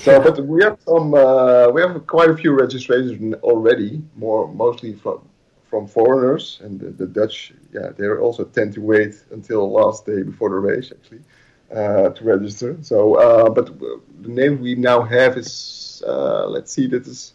So, 0.00 0.20
but 0.20 0.44
we 0.44 0.62
have 0.62 0.78
some, 0.86 1.14
uh, 1.14 1.68
we 1.70 1.80
have 1.80 2.06
quite 2.06 2.30
a 2.30 2.36
few 2.36 2.52
registrations 2.52 3.34
already, 3.42 4.02
more 4.16 4.48
mostly 4.52 4.94
from 4.94 5.28
from 5.70 5.86
foreigners 5.88 6.60
and 6.62 6.78
the, 6.78 6.90
the 6.90 7.06
Dutch. 7.06 7.52
Yeah, 7.72 7.88
they 7.96 8.06
also 8.08 8.44
tend 8.44 8.74
to 8.74 8.82
wait 8.82 9.14
until 9.30 9.60
the 9.66 9.72
last 9.80 10.04
day 10.04 10.22
before 10.22 10.50
the 10.50 10.56
race 10.56 10.92
actually 10.92 11.22
uh, 11.74 12.10
to 12.10 12.24
register. 12.24 12.76
So, 12.82 13.14
uh, 13.14 13.48
but 13.48 13.78
the 13.78 14.28
name 14.28 14.60
we 14.60 14.74
now 14.74 15.00
have 15.02 15.38
is 15.38 16.02
uh, 16.06 16.46
let's 16.46 16.72
see, 16.72 16.86
that 16.88 17.06
is 17.06 17.32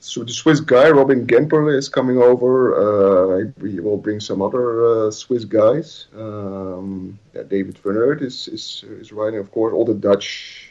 so 0.00 0.22
the 0.22 0.32
Swiss 0.32 0.60
guy 0.60 0.90
Robin 0.90 1.26
Gemperle 1.26 1.76
is 1.76 1.88
coming 1.88 2.18
over. 2.18 2.52
Uh, 2.78 3.50
we 3.58 3.80
will 3.80 3.96
bring 3.96 4.20
some 4.20 4.40
other 4.40 4.84
uh, 4.84 5.10
Swiss 5.10 5.44
guys. 5.44 6.06
Um, 6.16 7.18
yeah, 7.34 7.42
David 7.42 7.78
Van 7.78 7.94
Eerd 7.94 8.22
is, 8.22 8.46
is 8.48 8.84
is 8.88 9.12
riding, 9.12 9.40
of 9.40 9.50
course. 9.50 9.74
All 9.74 9.84
the 9.84 9.94
Dutch, 9.94 10.67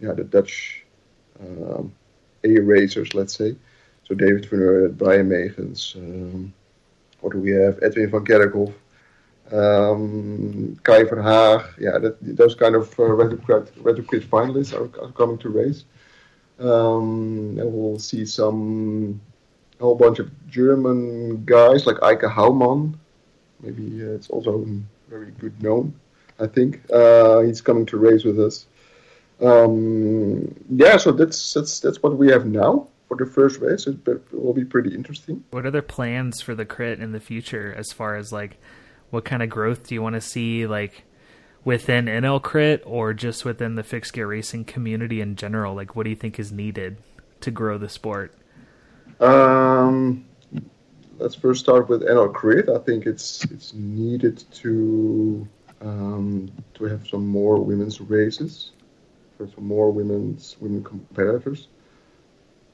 yeah, 0.00 0.12
the 0.12 0.24
Dutch 0.24 0.84
um, 1.40 1.92
A 2.44 2.58
racers, 2.58 3.14
let's 3.14 3.34
say. 3.34 3.54
So 4.04 4.14
David 4.14 4.46
Van 4.46 4.60
Eerd, 4.60 4.98
Brian 4.98 5.28
Megens. 5.28 5.94
Um, 5.96 6.52
what 7.20 7.32
do 7.32 7.38
we 7.38 7.50
have? 7.52 7.78
Edwin 7.82 8.10
van 8.10 8.24
Kerkhoff. 8.24 8.74
Um, 9.52 10.78
Kai 10.84 11.02
Verhaag, 11.04 11.74
yeah, 11.78 11.98
that, 11.98 12.16
those 12.20 12.54
kind 12.54 12.76
of 12.76 12.88
uh, 13.00 13.36
Crit 13.44 14.30
finalists 14.30 14.72
are, 14.72 15.04
are 15.04 15.10
coming 15.12 15.38
to 15.38 15.48
race. 15.48 15.84
Um, 16.60 17.56
and 17.58 17.72
we'll 17.72 17.98
see 17.98 18.24
some 18.24 19.20
a 19.80 19.82
whole 19.82 19.94
bunch 19.94 20.18
of 20.18 20.30
German 20.48 21.44
guys 21.46 21.86
like 21.86 21.96
Eike 21.96 22.30
Haumann. 22.30 22.98
Maybe 23.60 24.02
uh, 24.02 24.10
it's 24.10 24.28
also 24.28 24.66
very 25.08 25.32
good 25.32 25.60
known. 25.62 25.94
I 26.38 26.46
think 26.46 26.82
uh, 26.92 27.40
he's 27.40 27.60
coming 27.60 27.86
to 27.86 27.96
race 27.96 28.24
with 28.24 28.38
us. 28.38 28.66
Um, 29.40 30.54
yeah, 30.68 30.96
so 30.96 31.12
that's 31.12 31.54
that's 31.54 31.80
that's 31.80 32.02
what 32.02 32.16
we 32.16 32.28
have 32.28 32.46
now 32.46 32.88
for 33.08 33.16
the 33.16 33.26
first 33.26 33.60
race. 33.60 33.86
It, 33.86 34.06
it 34.06 34.32
will 34.32 34.52
be 34.52 34.64
pretty 34.64 34.94
interesting. 34.94 35.44
What 35.50 35.66
are 35.66 35.70
the 35.70 35.82
plans 35.82 36.40
for 36.40 36.54
the 36.54 36.64
crit 36.64 37.00
in 37.00 37.12
the 37.12 37.20
future 37.20 37.74
as 37.76 37.92
far 37.92 38.16
as 38.16 38.32
like 38.32 38.58
what 39.10 39.24
kind 39.24 39.42
of 39.42 39.50
growth 39.50 39.88
do 39.88 39.94
you 39.94 40.02
want 40.02 40.14
to 40.14 40.20
see 40.20 40.66
like 40.66 41.04
within 41.64 42.06
NL 42.06 42.42
Crit 42.42 42.82
or 42.86 43.12
just 43.12 43.44
within 43.44 43.74
the 43.74 43.82
fixed 43.82 44.12
gear 44.12 44.26
racing 44.26 44.64
community 44.64 45.20
in 45.20 45.36
general? 45.36 45.74
Like, 45.74 45.94
what 45.94 46.04
do 46.04 46.10
you 46.10 46.16
think 46.16 46.38
is 46.38 46.52
needed 46.52 46.98
to 47.40 47.50
grow 47.50 47.78
the 47.78 47.88
sport? 47.88 48.34
Um, 49.20 50.24
let's 51.18 51.34
first 51.34 51.60
start 51.60 51.88
with 51.88 52.02
NL 52.02 52.32
Crit. 52.32 52.68
I 52.68 52.78
think 52.78 53.06
it's 53.06 53.44
it's 53.44 53.74
needed 53.74 54.44
to 54.52 55.46
um, 55.82 56.50
to 56.74 56.84
have 56.84 57.06
some 57.06 57.26
more 57.26 57.62
women's 57.62 58.00
races, 58.00 58.72
for 59.40 59.48
some 59.54 59.66
more 59.66 59.90
women's 59.90 60.56
women 60.60 60.84
competitors. 60.84 61.68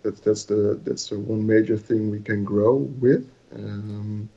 That's 0.02 0.20
that's 0.20 0.44
the 0.44 0.80
that's 0.82 1.08
the 1.08 1.18
one 1.18 1.46
major 1.46 1.76
thing 1.78 2.10
we 2.10 2.20
can 2.20 2.44
grow 2.44 2.74
with. 2.74 3.24
Um, 3.54 4.28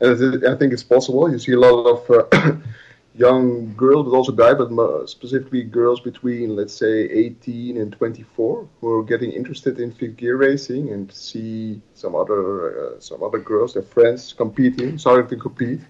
and 0.00 0.46
I 0.46 0.56
think 0.56 0.72
it's 0.72 0.82
possible. 0.82 1.30
You 1.30 1.38
see 1.38 1.52
a 1.52 1.60
lot 1.60 1.84
of 1.94 2.00
uh, 2.10 2.56
young 3.14 3.74
girls, 3.76 4.06
but 4.06 4.16
also 4.16 4.32
guys, 4.32 4.54
but 4.56 5.06
specifically 5.06 5.62
girls 5.62 6.00
between, 6.00 6.56
let's 6.56 6.74
say, 6.74 7.02
18 7.02 7.76
and 7.76 7.92
24, 7.92 8.68
who 8.80 8.98
are 8.98 9.04
getting 9.04 9.30
interested 9.30 9.78
in 9.78 9.90
gear 10.16 10.36
racing 10.36 10.90
and 10.90 11.12
see 11.12 11.80
some 11.94 12.14
other 12.14 12.96
uh, 12.96 13.00
some 13.00 13.22
other 13.22 13.38
girls, 13.38 13.74
their 13.74 13.82
friends, 13.82 14.32
competing, 14.32 14.96
starting 14.98 15.28
to 15.28 15.36
compete. 15.36 15.80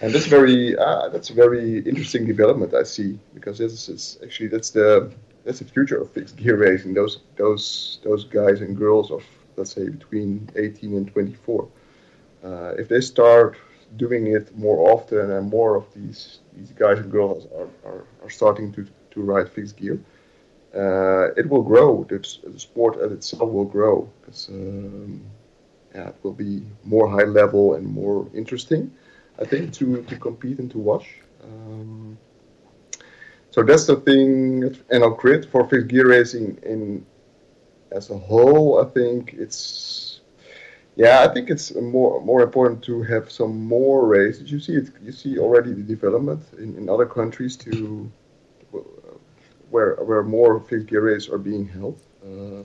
And 0.00 0.12
that's 0.14 0.26
very 0.26 0.76
uh, 0.76 1.08
that's 1.08 1.30
a 1.30 1.34
very 1.34 1.78
interesting 1.78 2.26
development 2.26 2.74
I 2.74 2.82
see 2.82 3.18
because 3.34 3.58
this 3.58 3.88
is 3.88 4.18
actually 4.22 4.48
that's 4.48 4.70
the 4.70 5.12
that's 5.44 5.60
the 5.60 5.64
future 5.64 6.00
of 6.00 6.10
fixed 6.10 6.36
gear 6.36 6.56
racing. 6.56 6.94
Those 6.94 7.20
those 7.36 8.00
those 8.02 8.24
guys 8.24 8.60
and 8.60 8.76
girls 8.76 9.10
of 9.10 9.22
let's 9.56 9.72
say 9.72 9.88
between 9.88 10.48
18 10.56 10.96
and 10.96 11.06
24, 11.12 11.68
uh, 12.44 12.48
if 12.76 12.88
they 12.88 13.00
start 13.00 13.56
doing 13.96 14.26
it 14.26 14.56
more 14.56 14.90
often 14.90 15.30
and 15.30 15.48
more 15.48 15.76
of 15.76 15.84
these 15.94 16.40
these 16.56 16.70
guys 16.72 16.98
and 16.98 17.10
girls 17.10 17.46
are, 17.56 17.68
are, 17.88 18.04
are 18.22 18.30
starting 18.30 18.72
to, 18.72 18.86
to 19.10 19.20
ride 19.22 19.48
fixed 19.50 19.76
gear, 19.76 19.98
uh, 20.74 21.32
it 21.36 21.48
will 21.48 21.62
grow. 21.62 22.04
The, 22.08 22.18
the 22.44 22.58
sport 22.58 22.98
at 23.00 23.12
itself 23.12 23.50
will 23.50 23.64
grow 23.64 24.08
because 24.20 24.48
um, 24.48 25.22
yeah, 25.94 26.08
it 26.08 26.16
will 26.22 26.32
be 26.32 26.62
more 26.84 27.08
high 27.08 27.24
level 27.24 27.74
and 27.74 27.86
more 27.86 28.26
interesting, 28.34 28.90
I 29.40 29.44
think, 29.44 29.72
to, 29.74 30.02
to 30.02 30.16
compete 30.16 30.58
and 30.58 30.70
to 30.70 30.78
watch. 30.78 31.06
Um, 31.42 32.18
so 33.50 33.62
that's 33.62 33.86
the 33.86 33.96
thing. 33.96 34.76
And 34.90 35.04
on 35.04 35.16
crit 35.16 35.50
for 35.50 35.68
fixed 35.68 35.88
gear 35.88 36.08
racing 36.08 36.58
in 36.62 37.04
as 37.92 38.10
a 38.10 38.18
whole, 38.18 38.80
I 38.80 38.90
think 38.90 39.34
it's 39.34 40.20
yeah, 40.96 41.26
I 41.28 41.32
think 41.32 41.50
it's 41.50 41.74
more 41.74 42.20
more 42.20 42.42
important 42.42 42.82
to 42.84 43.02
have 43.02 43.30
some 43.30 43.64
more 43.64 44.06
races. 44.06 44.50
You 44.50 44.60
see 44.60 44.74
it. 44.74 44.90
You 45.02 45.12
see 45.12 45.38
already 45.38 45.72
the 45.72 45.82
development 45.82 46.42
in, 46.58 46.76
in 46.76 46.88
other 46.88 47.06
countries 47.06 47.56
to 47.58 48.10
where 49.70 49.96
where 49.96 50.22
more 50.22 50.60
fixed 50.60 50.86
gear 50.86 51.02
races 51.02 51.28
are 51.28 51.38
being 51.38 51.66
held. 51.66 52.00
Uh, 52.24 52.60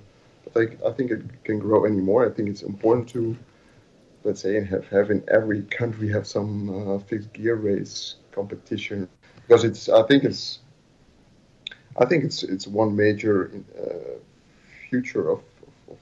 I 0.47 0.49
think 0.53 0.79
I 0.85 0.91
think 0.91 1.11
it 1.11 1.43
can 1.43 1.59
grow 1.59 1.85
anymore. 1.85 2.25
I 2.25 2.31
think 2.31 2.49
it's 2.49 2.61
important 2.61 3.09
to 3.09 3.35
let's 4.23 4.41
say 4.41 4.63
have 4.63 4.87
have 4.87 5.11
in 5.11 5.23
every 5.29 5.61
country 5.63 6.09
have 6.09 6.27
some 6.27 6.69
uh, 6.69 6.99
fixed 6.99 7.31
gear 7.33 7.55
race 7.55 8.15
competition 8.31 9.07
because 9.47 9.63
it's 9.63 9.89
I 9.89 10.03
think 10.03 10.23
it's 10.23 10.59
I 11.97 12.05
think 12.05 12.23
it's 12.23 12.43
it's 12.43 12.67
one 12.67 12.95
major 12.95 13.51
uh, 13.77 14.17
future 14.89 15.29
of, 15.29 15.39
of 15.89 15.97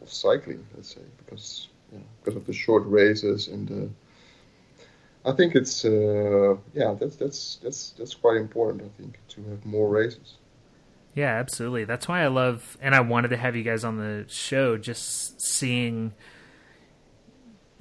of 0.00 0.12
cycling, 0.12 0.64
let's 0.74 0.94
say, 0.94 1.02
because 1.18 1.68
because 2.20 2.36
of 2.36 2.46
the 2.46 2.52
short 2.52 2.84
races 2.86 3.48
and. 3.48 3.70
Uh, 3.70 3.88
I 5.24 5.30
think 5.30 5.54
it's 5.54 5.84
uh, 5.84 6.56
yeah 6.74 6.94
that's 6.98 7.14
that's 7.14 7.60
that's 7.62 7.90
that's 7.90 8.14
quite 8.14 8.38
important. 8.38 8.82
I 8.82 9.00
think 9.00 9.18
to 9.28 9.42
have 9.50 9.64
more 9.64 9.88
races. 9.88 10.34
Yeah, 11.14 11.38
absolutely. 11.38 11.84
That's 11.84 12.08
why 12.08 12.24
I 12.24 12.28
love, 12.28 12.78
and 12.80 12.94
I 12.94 13.00
wanted 13.00 13.28
to 13.28 13.36
have 13.36 13.54
you 13.54 13.62
guys 13.62 13.84
on 13.84 13.98
the 13.98 14.24
show. 14.28 14.78
Just 14.78 15.40
seeing 15.40 16.14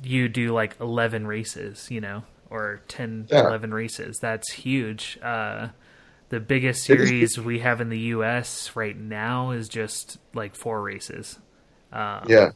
you 0.04 0.30
do 0.30 0.54
like 0.54 0.80
eleven 0.80 1.28
races, 1.28 1.90
you 1.90 2.02
know, 2.02 2.24
or 2.52 2.82
10, 2.90 3.28
yeah. 3.32 3.48
11 3.48 3.74
races. 3.74 4.20
That's 4.20 4.52
huge. 4.52 5.18
Uh, 5.24 5.70
the 6.30 6.40
biggest 6.40 6.84
series 6.84 7.40
we 7.40 7.60
have 7.60 7.82
in 7.82 7.90
the 7.90 8.00
U.S. 8.00 8.76
right 8.76 8.96
now 8.96 9.52
is 9.52 9.68
just 9.68 10.20
like 10.34 10.56
four 10.56 10.82
races. 10.82 11.40
Um, 11.92 12.26
yeah. 12.28 12.52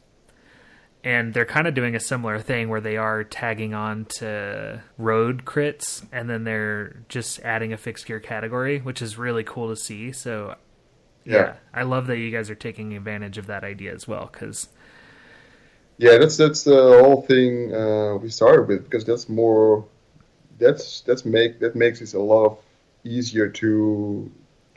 And 1.02 1.32
they're 1.32 1.46
kind 1.46 1.66
of 1.66 1.74
doing 1.74 1.94
a 1.94 2.00
similar 2.00 2.38
thing 2.40 2.68
where 2.68 2.80
they 2.80 2.96
are 2.96 3.24
tagging 3.24 3.74
on 3.74 4.06
to 4.16 4.82
road 4.98 5.44
crits 5.44 6.04
and 6.12 6.28
then 6.28 6.44
they're 6.44 7.04
just 7.08 7.40
adding 7.40 7.72
a 7.72 7.76
fixed 7.76 8.06
gear 8.06 8.20
category, 8.20 8.80
which 8.80 9.00
is 9.00 9.16
really 9.16 9.44
cool 9.44 9.68
to 9.68 9.76
see. 9.76 10.10
So, 10.12 10.56
yeah, 11.24 11.36
yeah 11.36 11.54
I 11.72 11.84
love 11.84 12.06
that 12.08 12.18
you 12.18 12.30
guys 12.30 12.50
are 12.50 12.56
taking 12.56 12.94
advantage 12.94 13.38
of 13.38 13.46
that 13.46 13.64
idea 13.64 13.94
as 13.94 14.06
well 14.06 14.28
because. 14.30 14.68
Yeah, 15.98 16.18
that's 16.18 16.36
that's 16.36 16.62
the 16.64 17.00
whole 17.02 17.22
thing 17.22 17.74
uh, 17.74 18.16
we 18.16 18.28
started 18.28 18.68
with 18.68 18.84
because 18.84 19.04
that's 19.04 19.28
more 19.28 19.84
that's 20.58 21.00
that's 21.02 21.24
make 21.24 21.60
that 21.60 21.74
makes 21.76 22.00
it 22.02 22.14
a 22.14 22.20
lot 22.20 22.58
easier 23.04 23.48
to 23.48 24.30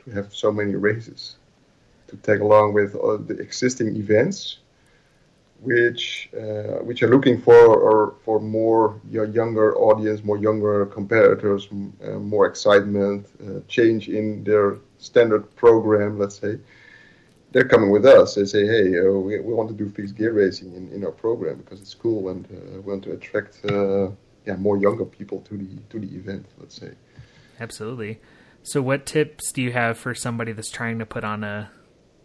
to 0.04 0.10
have 0.10 0.34
so 0.34 0.52
many 0.52 0.74
races 0.76 1.36
to 2.08 2.16
tag 2.18 2.40
along 2.40 2.74
with 2.74 2.94
all 2.94 3.18
the 3.18 3.34
existing 3.38 3.96
events, 3.96 4.58
which 5.60 6.30
uh, 6.36 6.78
which 6.88 7.02
are 7.02 7.08
looking 7.08 7.40
for 7.40 7.54
or 7.56 8.14
for 8.24 8.40
more 8.40 9.00
younger 9.10 9.76
audience, 9.76 10.24
more 10.24 10.38
younger 10.38 10.86
competitors, 10.86 11.68
uh, 12.04 12.12
more 12.12 12.46
excitement, 12.46 13.26
uh, 13.46 13.60
change 13.68 14.08
in 14.08 14.42
their 14.44 14.78
standard 14.98 15.54
program. 15.56 16.18
Let's 16.18 16.38
say 16.38 16.58
they're 17.52 17.68
coming 17.68 17.90
with 17.90 18.06
us. 18.06 18.34
They 18.34 18.44
say, 18.44 18.66
"Hey, 18.66 18.98
uh, 18.98 19.12
we, 19.12 19.40
we 19.40 19.52
want 19.52 19.68
to 19.68 19.74
do 19.74 19.88
fixed 19.90 20.16
gear 20.16 20.32
racing 20.32 20.74
in, 20.74 20.92
in 20.92 21.04
our 21.04 21.12
program 21.12 21.58
because 21.58 21.80
it's 21.80 21.94
cool 21.94 22.28
and 22.28 22.46
uh, 22.46 22.80
we 22.80 22.92
want 22.92 23.04
to 23.04 23.12
attract." 23.12 23.60
yeah 24.46 24.56
more 24.56 24.76
younger 24.78 25.04
people 25.04 25.40
to 25.42 25.56
the 25.56 25.68
to 25.90 25.98
the 25.98 26.14
event. 26.16 26.46
Let's 26.58 26.76
say. 26.76 26.92
Absolutely. 27.58 28.20
So, 28.62 28.82
what 28.82 29.06
tips 29.06 29.52
do 29.52 29.62
you 29.62 29.72
have 29.72 29.98
for 29.98 30.14
somebody 30.14 30.52
that's 30.52 30.70
trying 30.70 30.98
to 30.98 31.06
put 31.06 31.24
on 31.24 31.44
a 31.44 31.70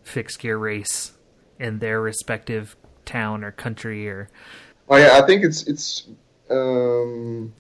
fixed 0.04 0.40
gear 0.40 0.58
race 0.58 1.14
in 1.60 1.80
their 1.80 2.02
respective 2.02 2.76
town 3.06 3.44
or 3.44 3.52
country 3.52 4.08
or? 4.10 4.30
Oh 4.90 4.98
yeah, 4.98 5.20
I 5.22 5.26
think 5.26 5.44
it's 5.44 5.64
it's 5.64 6.08
um, 6.50 7.54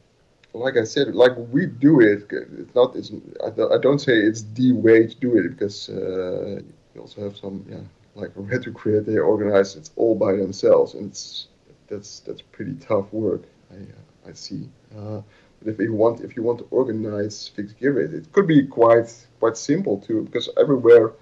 like 0.53 0.77
I 0.77 0.83
said, 0.83 1.15
like 1.15 1.33
we 1.51 1.65
do 1.65 2.01
it. 2.01 2.27
It's 2.31 2.75
not. 2.75 2.95
It's, 2.95 3.11
I 3.43 3.77
don't 3.77 3.99
say 3.99 4.13
it's 4.13 4.43
the 4.53 4.73
way 4.73 5.07
to 5.07 5.15
do 5.15 5.37
it 5.37 5.49
because 5.49 5.89
uh, 5.89 6.61
you 6.95 7.01
also 7.01 7.21
have 7.21 7.37
some 7.37 7.65
yeah 7.69 7.77
like 8.15 8.31
Red 8.35 8.63
Hook 8.63 8.75
Crit. 8.75 9.05
They 9.05 9.17
organize 9.17 9.75
it 9.75 9.89
all 9.95 10.15
by 10.15 10.33
themselves, 10.33 10.93
and 10.93 11.11
it's 11.11 11.47
that's 11.87 12.21
that's 12.21 12.41
pretty 12.41 12.75
tough 12.75 13.11
work. 13.11 13.43
I, 13.71 13.75
uh, 13.75 14.29
I 14.29 14.33
see. 14.33 14.69
Uh, 14.97 15.21
but 15.59 15.73
if 15.73 15.79
you 15.79 15.93
want, 15.93 16.21
if 16.21 16.35
you 16.35 16.43
want 16.43 16.59
to 16.59 16.67
organize 16.71 17.47
fixed 17.49 17.77
gear 17.79 17.93
race, 17.93 18.11
it 18.11 18.31
could 18.31 18.47
be 18.47 18.65
quite 18.65 19.13
quite 19.39 19.57
simple 19.57 19.99
too, 19.99 20.23
because 20.23 20.49
everywhere 20.57 21.13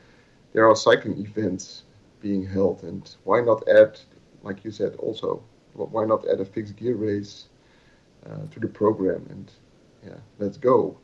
there 0.54 0.70
are 0.70 0.76
cycling 0.76 1.18
events 1.20 1.84
being 2.22 2.46
held, 2.46 2.84
and 2.84 3.16
why 3.24 3.42
not 3.42 3.68
add, 3.68 4.00
like 4.44 4.64
you 4.64 4.72
said, 4.72 4.96
also, 4.96 5.44
why 5.74 6.06
not 6.06 6.28
add 6.28 6.40
a 6.40 6.46
fixed 6.46 6.76
gear 6.76 6.96
race 6.96 7.48
uh, 8.26 8.46
to 8.52 8.60
the 8.60 8.68
program, 8.68 9.26
and 9.30 9.52
yeah, 10.06 10.20
let's 10.40 10.58
go. 10.58 10.98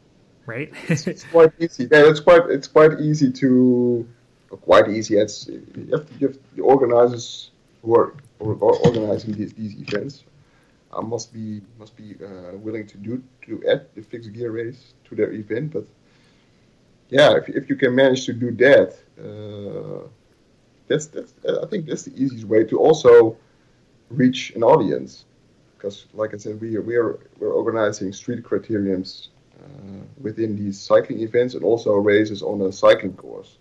Right. 0.46 0.74
it's, 0.88 1.06
it's, 1.08 1.24
quite 1.24 1.52
easy. 1.60 1.84
Yeah, 1.92 2.10
it's 2.10 2.20
quite 2.20 2.50
it's 2.50 2.68
quite 2.68 3.00
easy 3.00 3.32
to 3.34 4.08
quite 4.58 4.90
easy. 4.90 5.18
It's 5.18 5.48
you 5.48 5.90
have, 5.92 6.08
to, 6.08 6.14
you 6.20 6.28
have 6.28 6.38
the 6.56 6.62
organizers 6.62 7.52
who 7.82 7.96
are, 7.96 8.14
who 8.40 8.52
are 8.52 8.76
organizing 8.88 9.34
these, 9.34 9.54
these 9.54 9.80
events 9.80 10.24
I 10.92 11.02
must 11.02 11.34
be 11.34 11.62
must 11.78 11.96
be 11.96 12.16
uh, 12.24 12.58
willing 12.58 12.88
to 12.88 12.98
do 12.98 13.22
to 13.46 13.64
add 13.68 13.86
the 13.96 14.02
fixed 14.02 14.34
gear 14.34 14.52
race 14.52 14.94
to 15.06 15.16
their 15.16 15.32
event. 15.34 15.74
But 15.74 15.86
yeah, 17.10 17.36
if, 17.38 17.50
if 17.50 17.70
you 17.70 17.76
can 17.76 17.96
manage 17.96 18.26
to 18.26 18.34
do 18.34 18.52
that, 18.52 18.98
uh, 19.20 20.08
that's 20.88 21.08
that's 21.08 21.34
I 21.48 21.66
think 21.68 21.86
that's 21.86 22.04
the 22.04 22.16
easiest 22.22 22.46
way 22.46 22.64
to 22.66 22.80
also 22.80 23.38
reach 24.10 24.52
an 24.56 24.64
audience. 24.64 25.26
Because, 25.78 26.08
like 26.14 26.34
I 26.34 26.38
said, 26.38 26.60
we 26.60 26.76
are, 26.76 26.82
we 26.82 26.96
are 26.96 27.20
we're 27.38 27.54
organizing 27.54 28.12
street 28.12 28.44
criteriums 28.44 29.30
uh, 29.64 30.04
within 30.20 30.56
these 30.58 30.80
cycling 30.80 31.22
events 31.22 31.54
and 31.54 31.64
also 31.64 31.94
races 31.94 32.42
on 32.42 32.62
a 32.62 32.72
cycling 32.72 33.14
course. 33.14 33.58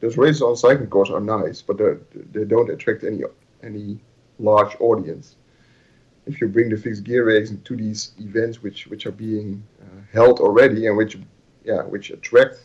Those 0.00 0.16
races 0.16 0.42
on 0.42 0.56
cycling 0.56 0.90
course 0.90 1.10
are 1.10 1.20
nice, 1.20 1.60
but 1.60 1.78
they 1.78 2.44
don't 2.44 2.70
attract 2.70 3.04
any 3.04 3.22
any 3.62 3.98
large 4.38 4.76
audience. 4.80 5.36
If 6.26 6.40
you 6.40 6.48
bring 6.48 6.68
the 6.68 6.76
fixed 6.76 7.04
gear 7.04 7.24
racing 7.24 7.62
to 7.62 7.76
these 7.76 8.12
events 8.18 8.62
which 8.62 8.86
which 8.86 9.06
are 9.06 9.12
being 9.12 9.62
uh, 9.82 10.00
held 10.12 10.40
already 10.40 10.86
and 10.86 10.96
which 10.96 11.18
yeah 11.64 11.82
which 11.82 12.10
attract 12.10 12.60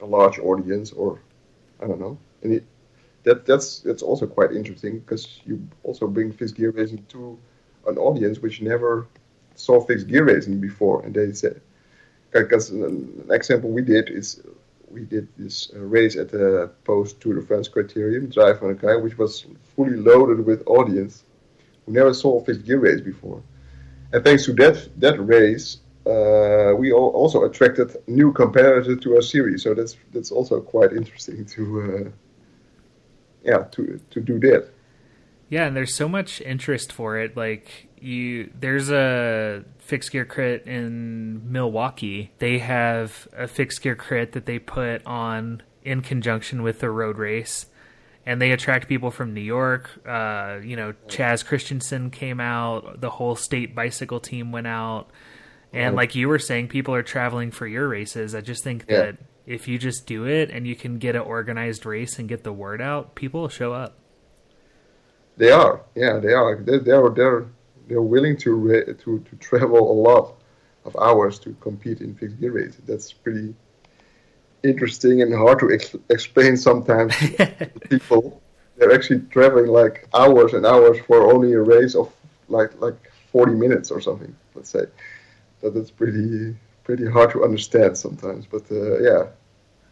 a 0.00 0.06
large 0.06 0.38
audience 0.38 0.92
or 0.92 1.20
I 1.80 1.86
don't 1.86 2.00
know. 2.00 2.18
And 2.42 2.54
it, 2.54 2.64
that 3.22 3.46
that's 3.46 3.80
that's 3.80 4.02
also 4.02 4.26
quite 4.26 4.52
interesting 4.52 5.00
because 5.00 5.40
you 5.44 5.68
also 5.84 6.06
bring 6.06 6.32
fixed 6.32 6.56
gear 6.56 6.70
racing 6.70 7.04
to 7.10 7.38
an 7.86 7.98
audience 7.98 8.40
which 8.40 8.60
never 8.62 9.06
saw 9.54 9.80
fixed 9.80 10.08
gear 10.08 10.24
racing 10.24 10.60
before. 10.60 11.02
And 11.04 11.14
they 11.14 11.32
said 11.32 11.60
because 12.32 12.70
an 12.70 13.26
example 13.30 13.70
we 13.70 13.82
did 13.82 14.10
is 14.10 14.42
we 14.90 15.04
did 15.04 15.28
this 15.36 15.70
uh, 15.74 15.78
race 15.78 16.16
at 16.16 16.30
the 16.30 16.70
post 16.84 17.20
Tour 17.20 17.34
de 17.34 17.42
France 17.42 17.68
criterium 17.68 18.32
Draai 18.32 18.58
van 18.58 18.68
de 18.68 18.74
Kaai 18.74 19.02
which 19.02 19.16
was 19.18 19.46
fully 19.76 19.96
loaded 19.96 20.44
with 20.44 20.62
audience 20.66 21.24
we 21.90 21.94
never 21.94 22.14
saw 22.14 22.40
a 22.40 22.44
fixed 22.44 22.64
gear 22.64 22.78
race 22.78 23.00
before. 23.00 23.42
And 24.12 24.24
thanks 24.24 24.44
to 24.44 24.52
that 24.54 24.88
that 25.00 25.18
race, 25.24 25.78
uh, 26.06 26.72
we 26.76 26.92
also 26.92 27.44
attracted 27.44 27.96
new 28.06 28.32
competitors 28.32 29.00
to 29.00 29.16
our 29.16 29.22
series. 29.22 29.62
So 29.62 29.74
that's 29.74 29.96
that's 30.12 30.30
also 30.30 30.60
quite 30.60 30.92
interesting 30.92 31.44
to 31.46 31.62
uh, 31.82 32.10
yeah 33.44 33.64
to 33.72 34.00
to 34.10 34.20
do 34.20 34.38
that. 34.40 34.68
Yeah, 35.50 35.66
and 35.66 35.76
there's 35.76 35.94
so 35.94 36.08
much 36.08 36.40
interest 36.40 36.92
for 36.92 37.18
it. 37.18 37.36
Like 37.36 37.88
you, 38.00 38.50
there's 38.58 38.90
a 38.90 39.64
fixed 39.78 40.12
gear 40.12 40.24
crit 40.24 40.66
in 40.66 41.52
Milwaukee. 41.52 42.32
They 42.38 42.58
have 42.60 43.28
a 43.36 43.46
fixed 43.46 43.82
gear 43.82 43.96
crit 43.96 44.32
that 44.32 44.46
they 44.46 44.58
put 44.58 45.04
on 45.04 45.62
in 45.82 46.00
conjunction 46.00 46.62
with 46.62 46.80
the 46.80 46.90
road 46.90 47.18
race 47.18 47.66
and 48.26 48.40
they 48.40 48.52
attract 48.52 48.88
people 48.88 49.10
from 49.10 49.34
New 49.34 49.40
York. 49.40 49.90
Uh, 50.06 50.58
you 50.62 50.76
know, 50.76 50.94
Chas 51.08 51.42
Christiansen 51.42 52.10
came 52.10 52.40
out. 52.40 53.00
The 53.00 53.10
whole 53.10 53.34
state 53.34 53.74
bicycle 53.74 54.20
team 54.20 54.52
went 54.52 54.66
out, 54.66 55.10
and 55.72 55.96
like 55.96 56.14
you 56.14 56.28
were 56.28 56.38
saying, 56.38 56.68
people 56.68 56.94
are 56.94 57.02
traveling 57.02 57.50
for 57.50 57.66
your 57.66 57.88
races. 57.88 58.34
I 58.34 58.40
just 58.40 58.62
think 58.62 58.84
yeah. 58.88 58.98
that 58.98 59.16
if 59.46 59.68
you 59.68 59.78
just 59.78 60.06
do 60.06 60.26
it 60.26 60.50
and 60.50 60.66
you 60.66 60.76
can 60.76 60.98
get 60.98 61.16
an 61.16 61.22
organized 61.22 61.86
race 61.86 62.18
and 62.18 62.28
get 62.28 62.44
the 62.44 62.52
word 62.52 62.80
out, 62.80 63.14
people 63.14 63.42
will 63.42 63.48
show 63.48 63.72
up. 63.72 63.96
They 65.36 65.50
are, 65.50 65.80
yeah, 65.94 66.18
they 66.18 66.32
are. 66.32 66.56
They're 66.56 66.78
they're 66.78 67.08
they're, 67.10 67.46
they're 67.88 68.02
willing 68.02 68.36
to 68.38 68.54
ra- 68.54 68.92
to 68.92 69.18
to 69.18 69.36
travel 69.36 69.90
a 69.90 69.96
lot 70.08 70.34
of 70.84 70.96
hours 70.96 71.38
to 71.40 71.54
compete 71.60 72.00
in 72.00 72.14
fixed 72.14 72.40
gear 72.40 72.52
races. 72.52 72.80
That's 72.86 73.12
pretty 73.12 73.54
interesting 74.62 75.22
and 75.22 75.34
hard 75.34 75.58
to 75.60 75.72
ex- 75.72 75.96
explain 76.10 76.56
sometimes 76.56 77.16
to 77.16 77.80
people. 77.88 78.42
They're 78.76 78.92
actually 78.92 79.20
traveling 79.30 79.66
like 79.66 80.08
hours 80.14 80.54
and 80.54 80.64
hours 80.66 80.98
for 81.06 81.32
only 81.32 81.52
a 81.52 81.60
race 81.60 81.94
of 81.94 82.12
like 82.48 82.78
like 82.80 82.98
40 83.32 83.54
minutes 83.54 83.90
or 83.90 84.00
something. 84.00 84.34
Let's 84.54 84.70
say. 84.70 84.84
So 85.60 85.70
that's 85.70 85.90
pretty 85.90 86.56
pretty 86.84 87.06
hard 87.10 87.30
to 87.32 87.44
understand 87.44 87.96
sometimes. 87.96 88.46
But 88.46 88.70
uh, 88.70 88.98
yeah, 89.00 89.26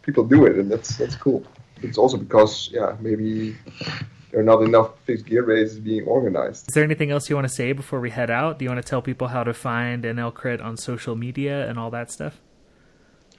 people 0.02 0.24
do 0.24 0.46
it, 0.46 0.58
and 0.58 0.70
that's 0.70 0.96
that's 0.96 1.16
cool. 1.16 1.44
It's 1.82 1.98
also 1.98 2.16
because 2.16 2.70
yeah 2.72 2.96
maybe 3.00 3.56
there 4.30 4.40
are 4.40 4.44
not 4.44 4.62
enough 4.62 4.98
fixed 5.04 5.26
gear 5.26 5.42
races 5.42 5.78
being 5.78 6.04
organized. 6.04 6.68
Is 6.68 6.74
there 6.74 6.84
anything 6.84 7.10
else 7.10 7.30
you 7.30 7.36
want 7.36 7.48
to 7.48 7.54
say 7.54 7.72
before 7.72 8.00
we 8.00 8.10
head 8.10 8.30
out? 8.30 8.58
Do 8.58 8.64
you 8.64 8.70
want 8.70 8.82
to 8.82 8.88
tell 8.88 9.00
people 9.00 9.28
how 9.28 9.42
to 9.42 9.54
find 9.54 10.04
NL 10.04 10.32
Crit 10.34 10.60
on 10.60 10.76
social 10.76 11.16
media 11.16 11.68
and 11.68 11.78
all 11.78 11.90
that 11.90 12.10
stuff? 12.10 12.40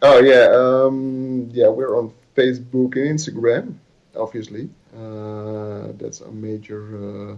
Oh 0.02 0.20
yeah, 0.20 0.48
um, 0.54 1.50
yeah. 1.52 1.68
We're 1.68 1.98
on 1.98 2.14
Facebook 2.36 2.96
and 2.96 3.20
Instagram, 3.20 3.76
obviously. 4.16 4.70
Uh, 4.96 5.92
that's 5.98 6.22
a 6.22 6.32
major. 6.32 7.32
Uh, 7.32 7.36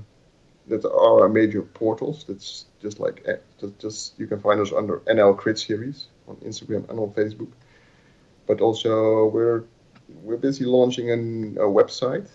that 0.68 0.86
are 0.86 1.24
our 1.24 1.30
major 1.30 1.62
portals. 1.62 2.24
That's 2.28 2.66
just 2.82 3.00
like 3.00 3.24
eh, 3.28 3.38
just, 3.60 3.80
just 3.80 4.20
you 4.20 4.28
can 4.28 4.40
find 4.40 4.62
us 4.62 4.72
under 4.72 5.00
NL 5.00 5.38
Crit 5.38 5.60
Series 5.60 6.08
on 6.28 6.36
Instagram 6.38 6.88
and 6.90 7.00
on 7.00 7.12
Facebook. 7.12 7.52
But 8.48 8.62
also 8.62 9.26
we're 9.26 9.64
we're 10.24 10.38
busy 10.38 10.66
launching 10.66 11.12
an, 11.12 11.58
a 11.58 11.62
website. 11.62 12.28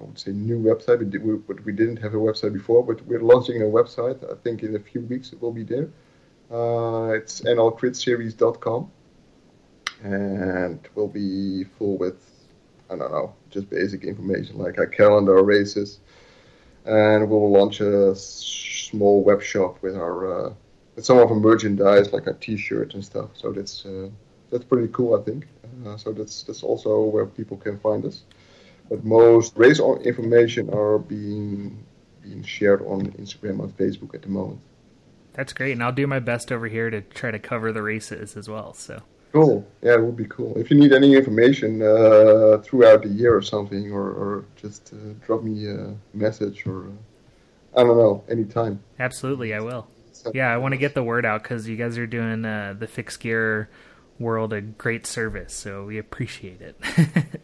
I 0.00 0.04
would 0.04 0.18
say 0.18 0.30
new 0.32 0.58
website, 0.58 1.46
but 1.46 1.64
we, 1.64 1.72
didn't 1.72 1.98
have 1.98 2.14
a 2.14 2.18
website 2.18 2.52
before. 2.52 2.84
But 2.84 3.04
we're 3.06 3.20
launching 3.20 3.62
a 3.62 3.66
website. 3.66 4.18
I 4.30 4.34
think 4.42 4.62
in 4.62 4.74
a 4.76 4.78
few 4.78 5.02
weeks 5.02 5.32
it 5.32 5.42
will 5.42 5.52
be 5.52 5.62
there. 5.62 5.90
Uh, 6.50 7.12
it's 7.12 7.42
nlcritseries.com, 7.42 8.90
and 10.02 10.88
will 10.94 11.08
be 11.08 11.64
full 11.64 11.96
with 11.98 12.30
I 12.90 12.96
don't 12.96 13.12
know, 13.12 13.34
just 13.50 13.70
basic 13.70 14.02
information 14.04 14.58
like 14.58 14.78
our 14.78 14.86
calendar, 14.86 15.42
races, 15.44 16.00
and 16.84 17.30
we'll 17.30 17.50
launch 17.50 17.80
a 17.80 18.16
small 18.16 19.22
web 19.22 19.42
shop 19.42 19.80
with 19.80 19.96
our 19.96 20.46
uh, 20.48 20.54
with 20.96 21.04
some 21.04 21.18
of 21.18 21.30
our 21.30 21.36
merchandise 21.36 22.12
like 22.12 22.26
our 22.26 22.32
T-shirts 22.34 22.94
and 22.94 23.04
stuff. 23.04 23.30
So 23.34 23.52
that's 23.52 23.86
uh, 23.86 24.08
that's 24.50 24.64
pretty 24.64 24.88
cool, 24.88 25.14
I 25.14 25.22
think. 25.22 25.46
Uh, 25.86 25.96
so 25.96 26.12
that's 26.12 26.42
that's 26.42 26.64
also 26.64 27.02
where 27.04 27.26
people 27.26 27.56
can 27.56 27.78
find 27.78 28.04
us. 28.04 28.22
But 28.90 29.04
most 29.04 29.56
race 29.56 29.78
information 29.78 30.68
are 30.74 30.98
being 30.98 31.86
being 32.22 32.42
shared 32.42 32.82
on 32.82 33.12
Instagram 33.12 33.60
and 33.60 33.76
Facebook 33.76 34.14
at 34.14 34.22
the 34.22 34.28
moment. 34.28 34.60
That's 35.32 35.52
great, 35.52 35.72
and 35.72 35.82
I'll 35.82 35.92
do 35.92 36.06
my 36.06 36.18
best 36.18 36.52
over 36.52 36.66
here 36.66 36.90
to 36.90 37.00
try 37.00 37.30
to 37.30 37.38
cover 37.38 37.72
the 37.72 37.82
races 37.82 38.36
as 38.36 38.48
well. 38.48 38.74
So 38.74 39.02
cool, 39.32 39.66
yeah, 39.80 39.94
it 39.94 40.02
would 40.02 40.16
be 40.16 40.26
cool. 40.26 40.58
If 40.58 40.70
you 40.70 40.76
need 40.76 40.92
any 40.92 41.14
information 41.14 41.80
uh, 41.80 42.58
throughout 42.64 43.02
the 43.02 43.08
year 43.08 43.34
or 43.34 43.42
something, 43.42 43.92
or, 43.92 44.10
or 44.10 44.44
just 44.56 44.92
uh, 44.92 45.14
drop 45.24 45.44
me 45.44 45.68
a 45.68 45.94
message 46.12 46.66
or 46.66 46.88
uh, 46.88 47.76
I 47.76 47.84
don't 47.84 47.96
know, 47.96 48.24
anytime. 48.28 48.82
Absolutely, 48.98 49.54
I 49.54 49.60
will. 49.60 49.86
Yeah, 50.34 50.52
I 50.52 50.56
want 50.58 50.72
to 50.72 50.78
get 50.78 50.94
the 50.94 51.04
word 51.04 51.24
out 51.24 51.42
because 51.42 51.68
you 51.68 51.76
guys 51.76 51.96
are 51.96 52.06
doing 52.06 52.44
uh, 52.44 52.74
the 52.78 52.86
fixed 52.86 53.20
gear 53.20 53.70
world 54.18 54.52
a 54.52 54.60
great 54.60 55.06
service, 55.06 55.54
so 55.54 55.84
we 55.84 55.96
appreciate 55.96 56.60
it. 56.60 56.76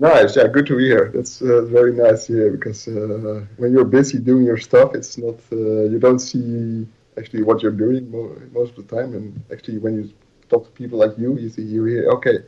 nice, 0.00 0.36
yeah, 0.36 0.48
good 0.48 0.66
to 0.66 0.76
hear. 0.78 1.12
That's 1.14 1.40
uh, 1.42 1.62
very 1.62 1.92
nice 1.92 2.26
to 2.26 2.32
hear 2.32 2.50
because 2.50 2.88
uh, 2.88 3.44
when 3.56 3.72
you're 3.72 3.84
busy 3.84 4.18
doing 4.18 4.44
your 4.44 4.56
stuff, 4.56 4.94
it's 4.94 5.16
not 5.18 5.38
uh, 5.52 5.84
you 5.92 5.98
don't 5.98 6.18
see 6.18 6.86
actually 7.18 7.42
what 7.42 7.62
you're 7.62 7.80
doing 7.86 8.10
most 8.52 8.76
of 8.76 8.88
the 8.88 8.96
time, 8.96 9.14
and 9.14 9.42
actually 9.52 9.78
when 9.78 9.94
you 9.96 10.12
talk 10.48 10.64
to 10.64 10.70
people 10.70 10.98
like 10.98 11.16
you, 11.18 11.38
you 11.38 11.48
see 11.48 11.62
you 11.62 11.84
hear 11.84 12.10
okay, 12.10 12.38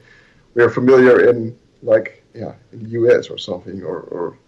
we 0.55 0.63
are 0.63 0.71
familiar 0.71 1.29
in 1.31 1.57
like 1.83 2.25
yeah 2.35 2.55
in 2.73 2.83
the 2.83 2.91
U.S. 2.91 3.29
or 3.29 3.39
something 3.39 3.83
or, 3.83 4.01
or 4.01 4.39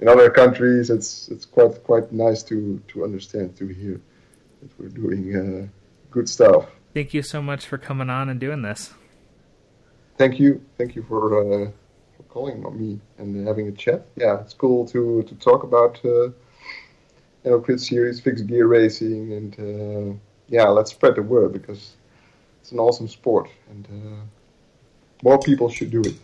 in 0.00 0.08
other 0.08 0.30
countries. 0.30 0.90
It's 0.90 1.28
it's 1.28 1.44
quite 1.44 1.82
quite 1.84 2.12
nice 2.12 2.42
to 2.44 2.82
to 2.88 3.04
understand 3.04 3.56
to 3.56 3.66
hear 3.68 4.00
that 4.60 4.70
we're 4.78 4.88
doing 4.88 5.36
uh, 5.36 5.66
good 6.10 6.28
stuff. 6.28 6.66
Thank 6.94 7.14
you 7.14 7.22
so 7.22 7.42
much 7.42 7.66
for 7.66 7.78
coming 7.78 8.10
on 8.10 8.28
and 8.28 8.40
doing 8.40 8.62
this. 8.62 8.92
Thank 10.16 10.40
you, 10.40 10.60
thank 10.76 10.96
you 10.96 11.04
for 11.04 11.22
uh, 11.40 11.70
for 11.70 11.87
calling 12.28 12.64
on 12.64 12.78
me 12.78 13.00
and 13.18 13.46
having 13.46 13.68
a 13.68 13.72
chat. 13.72 14.06
Yeah, 14.16 14.40
it's 14.40 14.54
cool 14.54 14.86
to 14.88 15.22
to 15.22 15.34
talk 15.36 15.62
about. 15.62 15.98
Uh, 16.04 16.30
you 17.44 17.50
know, 17.50 17.76
Series, 17.76 18.20
fixed 18.20 18.46
gear 18.46 18.66
racing, 18.66 19.32
and 19.32 19.58
uh, 19.58 20.14
yeah, 20.48 20.68
let's 20.68 20.90
spread 20.90 21.14
the 21.14 21.22
word 21.22 21.52
because 21.52 21.94
it's 22.60 22.72
an 22.72 22.78
awesome 22.78 23.08
sport, 23.08 23.48
and 23.70 23.86
uh, 23.86 24.20
more 25.22 25.38
people 25.38 25.68
should 25.70 25.90
do 25.90 26.00
it. 26.00 26.14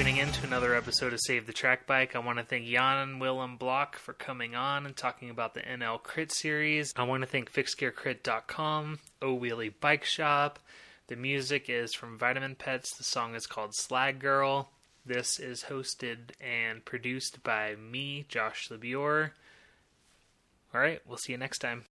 Tuning 0.00 0.16
in 0.16 0.32
to 0.32 0.46
another 0.46 0.74
episode 0.74 1.12
of 1.12 1.20
Save 1.20 1.46
the 1.46 1.52
Track 1.52 1.86
Bike. 1.86 2.16
I 2.16 2.20
want 2.20 2.38
to 2.38 2.44
thank 2.44 2.64
Jan 2.66 3.18
Willem 3.18 3.58
Blok 3.58 3.96
for 3.96 4.14
coming 4.14 4.54
on 4.54 4.86
and 4.86 4.96
talking 4.96 5.28
about 5.28 5.52
the 5.52 5.60
NL 5.60 6.02
Crit 6.02 6.32
series. 6.32 6.94
I 6.96 7.02
want 7.02 7.22
to 7.22 7.26
thank 7.26 7.52
FixedGearCrit.com, 7.52 8.98
O 9.20 9.38
Wheelie 9.38 9.74
Bike 9.78 10.06
Shop. 10.06 10.58
The 11.08 11.16
music 11.16 11.66
is 11.68 11.92
from 11.92 12.16
Vitamin 12.16 12.54
Pets. 12.54 12.96
The 12.96 13.04
song 13.04 13.34
is 13.34 13.46
called 13.46 13.74
Slag 13.74 14.20
Girl. 14.20 14.70
This 15.04 15.38
is 15.38 15.64
hosted 15.64 16.30
and 16.40 16.82
produced 16.82 17.42
by 17.42 17.74
me, 17.76 18.24
Josh 18.26 18.70
LeBure. 18.70 19.32
All 20.72 20.80
right, 20.80 21.02
we'll 21.06 21.18
see 21.18 21.32
you 21.32 21.38
next 21.38 21.58
time. 21.58 21.84